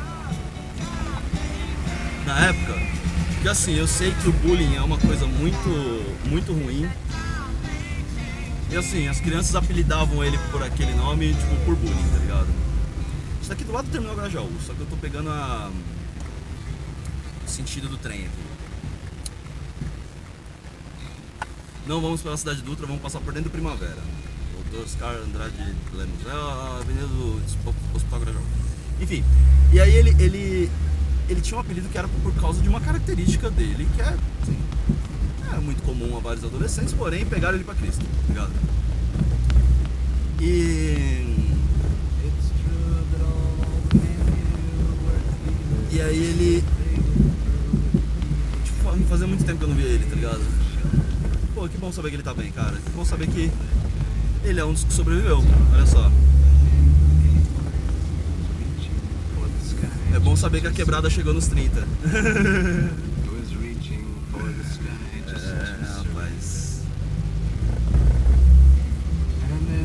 Na 2.27 2.37
época, 2.47 2.73
porque 3.35 3.47
assim, 3.47 3.75
eu 3.75 3.87
sei 3.87 4.11
que 4.11 4.27
o 4.27 4.33
bullying 4.33 4.75
é 4.75 4.81
uma 4.81 4.97
coisa 4.97 5.25
muito, 5.25 6.27
muito 6.29 6.51
ruim. 6.51 6.85
E 8.69 8.75
assim, 8.75 9.07
as 9.07 9.21
crianças 9.21 9.55
apelidavam 9.55 10.21
ele 10.21 10.37
por 10.51 10.61
aquele 10.61 10.93
nome, 10.95 11.33
tipo, 11.33 11.55
por 11.63 11.73
bullying, 11.77 12.09
tá 12.11 12.17
ligado? 12.19 12.47
Isso 13.39 13.49
daqui 13.49 13.63
do 13.63 13.71
lado 13.71 13.85
do 13.85 13.91
terminal 13.91 14.13
Grajaú, 14.13 14.51
só 14.65 14.73
que 14.73 14.81
eu 14.81 14.85
tô 14.87 14.97
pegando 14.97 15.29
a. 15.29 15.71
o 17.45 17.49
sentido 17.49 17.87
do 17.87 17.95
trem 17.95 18.25
aqui. 18.25 18.47
Não 21.87 22.01
vamos 22.01 22.21
pela 22.21 22.35
cidade 22.35 22.61
do 22.61 22.69
Ultra, 22.69 22.87
vamos 22.87 23.01
passar 23.01 23.21
por 23.21 23.31
dentro 23.31 23.49
do 23.49 23.53
Primavera. 23.53 24.03
Doutor 24.69 24.85
Oscar 24.85 25.15
Andrade 25.15 25.55
Lemos. 25.93 26.27
É 26.27 26.31
a 26.31 26.79
avenida 26.81 27.07
do 27.07 27.41
Hospital 27.95 28.19
Grajaú. 28.19 28.43
Enfim, 28.99 29.23
e 29.71 29.79
aí 29.79 29.95
ele, 29.95 30.09
ele, 30.19 30.69
ele 31.29 31.41
tinha 31.41 31.57
um 31.57 31.61
apelido 31.61 31.89
que 31.89 31.97
era 31.97 32.07
por 32.07 32.33
causa 32.35 32.61
de 32.61 32.69
uma 32.69 32.79
característica 32.79 33.49
dele, 33.49 33.87
que 33.95 34.01
é, 34.01 34.15
assim, 34.41 34.57
é 35.53 35.59
muito 35.59 35.81
comum 35.83 36.15
a 36.17 36.19
vários 36.19 36.43
adolescentes, 36.43 36.93
porém 36.93 37.25
pegaram 37.25 37.55
ele 37.55 37.63
pra 37.63 37.75
Cristo, 37.75 38.03
tá 38.03 38.27
ligado? 38.27 38.51
E. 40.39 41.35
E 45.91 46.01
aí 46.01 46.17
ele. 46.17 46.63
Tipo, 48.63 49.07
fazia 49.09 49.25
muito 49.25 49.43
tempo 49.43 49.57
que 49.57 49.63
eu 49.63 49.69
não 49.69 49.75
via 49.75 49.87
ele, 49.87 50.05
tá 50.05 50.15
ligado? 50.15 50.41
Pô, 51.55 51.67
que 51.67 51.77
bom 51.77 51.91
saber 51.91 52.09
que 52.09 52.15
ele 52.17 52.23
tá 52.23 52.35
bem, 52.35 52.51
cara. 52.51 52.75
Que 52.75 52.91
bom 52.91 53.03
saber 53.03 53.27
que 53.27 53.51
ele 54.43 54.59
é 54.59 54.65
um 54.65 54.73
dos 54.73 54.83
que 54.83 54.93
sobreviveu. 54.93 55.43
Olha 55.73 55.85
só. 55.87 56.11
É 60.13 60.19
bom 60.19 60.35
saber 60.35 60.61
que 60.61 60.67
a 60.67 60.71
quebrada 60.71 61.09
chegou 61.09 61.33
nos 61.33 61.47
30. 61.47 61.87
É, 65.29 65.85
rapaz. 65.97 66.81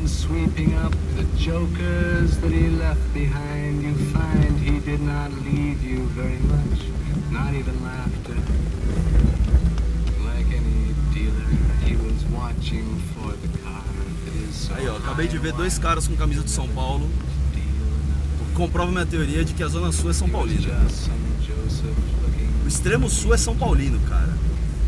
Sweeping 0.06 0.74
up 0.74 0.94
the 1.16 1.24
jokers 1.36 2.36
that 2.38 2.50
he 2.50 2.68
left 2.68 3.00
behind, 3.12 3.82
you 3.82 3.94
find 4.12 4.58
he 4.58 4.80
did 4.80 5.00
not 5.00 5.30
leave 5.44 5.82
you 5.82 6.04
very 6.14 6.38
much, 6.38 6.80
not 7.30 7.54
even 7.54 7.74
laughter. 7.82 8.36
Like 10.24 10.46
any 10.54 10.94
dealer, 11.14 11.50
he 11.84 11.96
was 11.96 12.24
watching 12.32 12.98
for 13.14 13.32
the 13.32 13.58
car 13.58 13.82
Aí, 14.74 14.88
ó, 14.88 14.96
acabei 14.96 15.28
de 15.28 15.38
ver 15.38 15.52
dois 15.52 15.78
caras 15.78 16.08
com 16.08 16.16
camisa 16.16 16.42
de 16.42 16.50
São 16.50 16.66
Paulo. 16.68 17.08
Comprova 18.54 18.90
minha 18.90 19.06
teoria 19.06 19.44
de 19.44 19.54
que 19.54 19.62
a 19.62 19.68
Zona 19.68 19.92
Sul 19.92 20.10
é 20.10 20.12
São 20.12 20.28
some 20.28 20.42
O 22.64 22.68
extremo 22.68 23.08
sul 23.08 23.34
é 23.34 23.36
São 23.36 23.56
Paulino, 23.56 23.98
cara. 24.08 24.32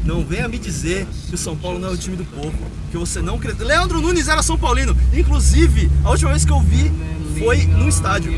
Não 0.05 0.23
venha 0.23 0.47
me 0.49 0.59
dizer 0.59 1.07
que 1.29 1.35
o 1.35 1.39
São 1.39 1.57
Paulo 1.57 1.79
não 1.79 1.89
é 1.89 1.93
o 1.93 1.97
time 1.97 2.17
do 2.17 2.25
povo. 2.25 2.53
Que 2.91 2.99
você 2.99 3.23
não 3.23 3.39
crê. 3.39 3.53
Leandro 3.53 4.03
Nunes 4.03 4.29
era 4.29 4.43
São 4.43 4.59
Paulino. 4.59 4.95
Inclusive, 5.15 5.91
a 6.05 6.11
última 6.11 6.31
vez 6.31 6.45
que 6.45 6.53
eu 6.53 6.61
vi 6.61 6.93
foi 7.39 7.67
no 7.67 7.89
estádio. 7.89 8.33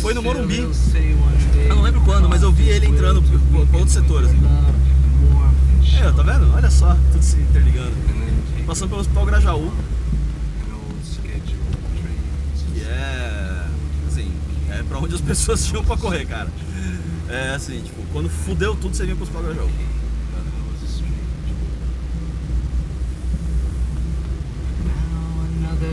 Foi 0.00 0.14
no 0.14 0.22
Morumbi. 0.22 0.58
Eu 0.58 1.74
não 1.74 1.82
lembro 1.82 2.00
quando, 2.02 2.28
mas 2.28 2.42
eu 2.42 2.52
vi 2.52 2.68
ele 2.68 2.86
entrando 2.86 3.22
para 3.22 3.78
outros 3.78 3.92
setores. 3.92 4.30
É, 5.98 6.12
tá 6.12 6.22
vendo? 6.22 6.54
Olha 6.54 6.70
só, 6.70 6.96
tudo 7.10 7.22
se 7.22 7.36
interligando. 7.36 7.92
Passando 8.66 8.90
pelo 8.90 9.00
Hospital 9.00 9.26
Grajaú. 9.26 9.72
Que 12.72 12.82
é. 12.82 13.66
Assim, 14.06 14.30
pra 14.88 14.98
onde 14.98 15.14
as 15.14 15.20
pessoas 15.22 15.66
tinham 15.66 15.84
pra 15.84 15.96
correr, 15.96 16.26
cara. 16.26 16.50
É 17.28 17.50
assim, 17.54 17.80
tipo, 17.82 18.02
quando 18.12 18.28
fudeu 18.28 18.76
tudo, 18.76 18.96
você 18.96 19.04
vinha 19.04 19.16
pro 19.16 19.24
Hospital 19.24 19.42
Grajaú. 19.44 19.70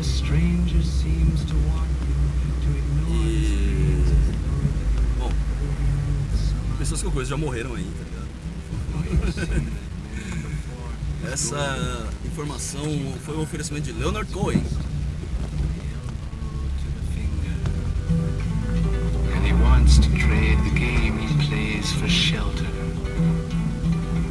stranger 0.04 0.84
seems 0.84 1.46
to 1.46 1.56
want 1.70 1.90
you 2.02 2.16
to 2.62 2.70
ignore 2.78 3.26
E. 3.26 4.04
Bom, 5.18 5.32
pessoas 6.78 7.02
que 7.02 7.08
eu 7.08 7.12
conheço 7.12 7.30
já 7.30 7.38
morreram 7.38 7.74
aí, 7.76 7.90
tá 7.98 8.04
ligado? 8.04 9.74
Essa 11.32 12.10
informação 12.26 12.84
foi 13.24 13.38
um 13.38 13.42
oferecimento 13.42 13.86
de 13.86 13.94
Leonard 13.94 14.30
Cohen. 14.32 14.62
Wants 19.84 20.00
to 20.00 20.16
trade 20.16 20.58
the 20.60 20.80
game 20.80 21.18
he 21.18 21.46
plays 21.46 21.92
for 21.92 22.08
shelter. 22.08 22.70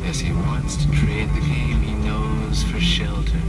Yes, 0.03 0.19
he 0.19 0.33
wants 0.33 0.77
to 0.77 0.91
trade 0.93 1.29
the 1.35 1.41
game 1.41 1.83
he 1.83 1.93
knows 1.93 2.63
for 2.63 2.81
shelter. 2.81 3.43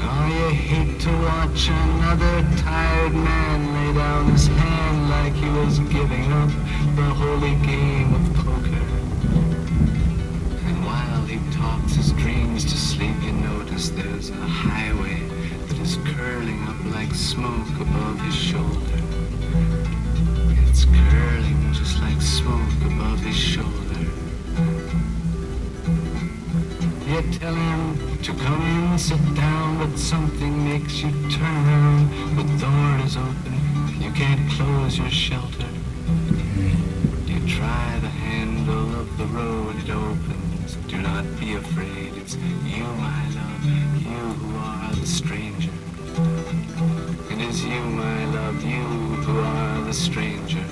Oh, 0.00 0.26
you 0.38 0.54
hate 0.54 1.00
to 1.00 1.10
watch 1.18 1.68
another 1.68 2.48
tired 2.56 3.12
man 3.12 3.58
lay 3.74 3.92
down 4.00 4.30
his 4.32 4.46
hand 4.46 5.10
like 5.10 5.34
he 5.34 5.50
was 5.50 5.80
giving 5.80 6.32
up 6.32 6.48
the 6.96 7.10
holy 7.20 7.56
game 7.56 8.14
of 8.14 8.34
poker. 8.36 8.86
And 10.64 10.82
while 10.86 11.26
he 11.26 11.38
talks 11.54 11.92
his 11.92 12.12
dreams 12.12 12.64
to 12.64 12.76
sleep, 12.78 13.16
you 13.22 13.32
notice 13.32 13.90
there's 13.90 14.30
a 14.30 14.46
highway 14.64 15.20
that 15.68 15.78
is 15.78 15.98
curling 16.14 16.62
up 16.68 16.82
like 16.94 17.14
smoke 17.14 17.68
above 17.78 18.18
his 18.22 18.34
shoulder. 18.34 19.05
It's 20.62 20.84
curling 20.84 21.72
just 21.72 22.00
like 22.00 22.20
smoke 22.20 22.80
above 22.84 23.20
his 23.20 23.36
shoulder. 23.36 23.76
You 27.06 27.22
tell 27.38 27.54
him 27.54 28.18
to 28.22 28.32
come 28.34 28.62
in, 28.62 28.98
sit 28.98 29.34
down, 29.34 29.78
but 29.78 29.98
something 29.98 30.64
makes 30.64 31.02
you 31.02 31.10
turn 31.30 31.64
around. 31.68 32.36
The 32.36 32.44
door 32.58 33.06
is 33.06 33.16
open, 33.16 33.54
you 34.00 34.10
can't 34.10 34.50
close 34.50 34.98
your 34.98 35.10
shelter. 35.10 35.68
You 37.26 37.40
try 37.46 37.98
the 38.00 38.08
handle 38.08 39.00
of 39.00 39.16
the 39.18 39.26
road, 39.26 39.76
it 39.76 39.90
opens. 39.90 40.76
Do 40.88 40.98
not 40.98 41.24
be 41.38 41.54
afraid, 41.54 42.14
it's 42.16 42.34
you, 42.64 42.84
my 42.84 43.28
love, 43.38 43.64
you 43.64 44.26
who 44.40 44.58
are 44.58 44.92
the 44.92 45.06
stranger. 45.06 45.70
It 47.30 47.40
is 47.40 47.64
you, 47.64 47.80
my 47.80 48.25
stranger. 49.96 50.64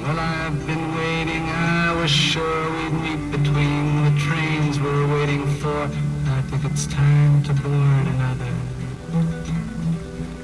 Well, 0.00 0.18
I've 0.18 0.66
been 0.66 0.94
waiting, 0.96 1.44
I 1.48 1.94
was 2.00 2.10
sure 2.10 2.70
we'd 2.72 2.96
meet 3.04 3.30
between 3.30 4.04
the 4.04 4.18
trains 4.18 4.80
we're 4.80 5.06
waiting 5.14 5.46
for. 5.58 5.82
I 6.36 6.40
think 6.48 6.64
it's 6.64 6.86
time 6.86 7.42
to 7.44 7.52
board 7.52 8.06
another. 8.16 8.54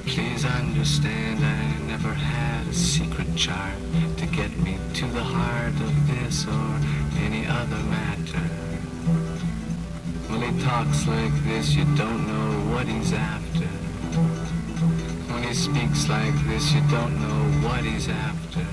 Please 0.06 0.44
understand, 0.44 1.44
I 1.44 1.78
never 1.88 2.12
had 2.12 2.66
a 2.68 2.74
secret 2.74 3.34
chart 3.34 3.74
to 4.18 4.26
get 4.26 4.56
me 4.58 4.78
to 4.94 5.06
the 5.06 5.24
heart 5.24 5.74
of 5.86 5.92
this 6.08 6.46
or 6.46 6.68
any 7.24 7.46
other 7.46 7.82
matter. 7.96 8.46
When 10.28 10.42
he 10.42 10.62
talks 10.62 11.06
like 11.06 11.32
this, 11.44 11.74
you 11.74 11.84
don't 11.96 12.26
know 12.26 12.74
what 12.74 12.86
he's 12.86 13.12
after. 13.12 13.65
Speaks 15.66 16.08
like 16.08 16.32
this, 16.46 16.72
you 16.72 16.80
don't 16.82 17.20
know 17.20 17.66
what 17.68 17.84
he's 17.84 18.08
after. 18.08 18.64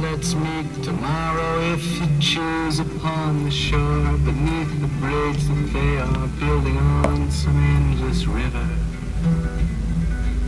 Let's 0.00 0.34
meet 0.36 0.84
tomorrow 0.84 1.72
if 1.72 1.82
you 2.00 2.06
choose 2.20 2.78
upon 2.78 3.42
the 3.42 3.50
shore 3.50 4.16
beneath 4.18 4.80
the 4.80 4.86
bridge 5.00 5.42
that 5.42 5.70
they 5.72 5.98
are 5.98 6.28
building 6.38 6.76
on 6.78 7.28
some 7.32 7.58
endless 7.58 8.24
river. 8.26 8.68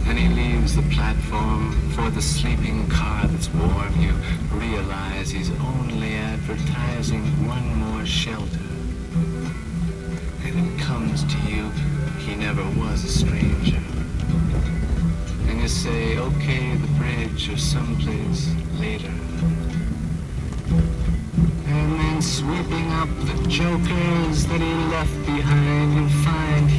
Then 0.05 0.17
he 0.17 0.29
leaves 0.29 0.77
the 0.77 0.83
platform 0.95 1.73
for 1.91 2.09
the 2.09 2.23
sleeping 2.23 2.89
car 2.89 3.27
that's 3.27 3.53
warm. 3.53 4.01
You 4.01 4.15
realize 4.53 5.31
he's 5.31 5.51
only 5.51 6.15
advertising 6.15 7.25
one 7.49 7.75
more 7.75 8.07
shelter. 8.07 8.61
And 10.45 10.55
it 10.55 10.81
comes 10.81 11.25
to 11.25 11.39
you, 11.51 11.73
he 12.31 12.37
never 12.37 12.63
was 12.81 13.05
a 13.05 13.09
stranger. 13.09 13.83
And 15.49 15.61
you 15.61 15.67
say, 15.67 16.17
okay, 16.17 16.77
the 16.77 16.87
bridge 16.97 17.49
or 17.49 17.57
someplace 17.59 18.49
later. 18.79 19.13
And 21.67 21.89
then 21.99 22.23
sweeping 22.23 22.89
up 22.93 23.09
the 23.27 23.49
jokers 23.49 24.47
that 24.47 24.61
he 24.61 24.75
left 24.95 25.27
behind, 25.27 25.95
you 25.95 26.09
find 26.25 26.71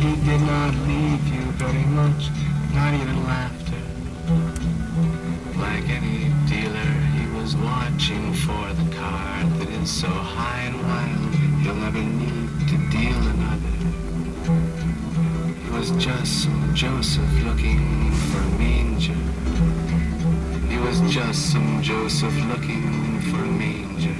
some 16.25 16.75
Joseph 16.75 17.43
looking 17.43 18.11
for 18.11 18.37
a 18.37 18.49
manger. 18.59 19.17
He 20.69 20.77
was 20.77 20.99
just 21.11 21.51
some 21.51 21.81
Joseph 21.81 22.35
looking 22.47 23.19
for 23.21 23.37
a 23.37 23.51
manger. 23.63 24.15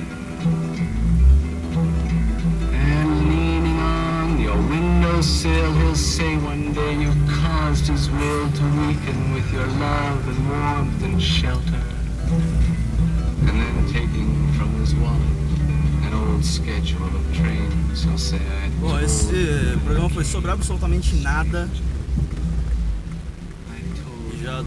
And 2.74 3.30
leaning 3.30 3.80
on 3.80 4.40
your 4.40 4.58
windowsill, 4.58 5.74
he'll 5.74 5.96
say 5.96 6.38
one 6.38 6.74
day 6.74 6.94
you 6.94 7.14
caused 7.28 7.88
his 7.88 8.10
will 8.10 8.52
to 8.52 8.64
weaken 8.82 9.34
with 9.34 9.52
your 9.54 9.68
love 9.68 10.28
and 10.28 10.50
warmth 10.50 11.04
and 11.04 11.22
shelter. 11.22 11.84
And 13.48 13.60
then 13.62 13.88
taking 13.94 14.52
from 14.54 14.72
his 14.80 14.96
wallet 14.96 15.32
schedule 16.44 17.06
of 17.06 17.36
trains, 17.36 18.08
say 18.20 18.40
Bom, 18.80 18.98
esse 19.00 19.78
programa 19.84 20.10
foi 20.10 20.24
sobre 20.24 20.52
absolutamente 20.52 21.16
nada. 21.18 21.70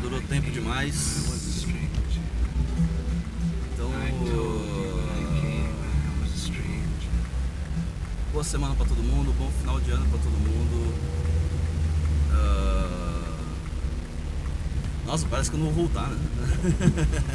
Durou 0.01 0.21
tempo 0.23 0.51
demais. 0.51 1.25
Então, 3.73 3.91
boa 8.33 8.45
semana 8.45 8.75
pra 8.75 8.85
todo 8.85 9.03
mundo, 9.03 9.33
bom 9.39 9.51
final 9.61 9.81
de 9.81 9.93
ano 9.93 10.05
pra 10.09 10.19
todo 10.19 10.33
mundo. 10.33 10.95
Ah, 12.33 13.39
Nossa, 15.07 15.27
parece 15.29 15.51
que 15.51 15.57
eu 15.57 15.61
não 15.61 15.71
vou 15.71 15.87
voltar, 15.87 16.09
né? 16.09 16.19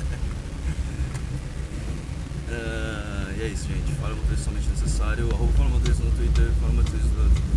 Ah, 2.52 3.32
e 3.38 3.44
é 3.44 3.48
isso, 3.48 3.68
gente. 3.68 3.92
Fala 4.02 4.16
motorista 4.16 4.46
somente 4.46 4.68
necessário. 4.70 5.30
Arroba 5.32 5.54
Fala 5.54 5.70
no 5.70 5.80
Twitter, 5.80 6.50
Fala 6.60 6.74
Motorista 6.74 7.08
no, 7.08 7.49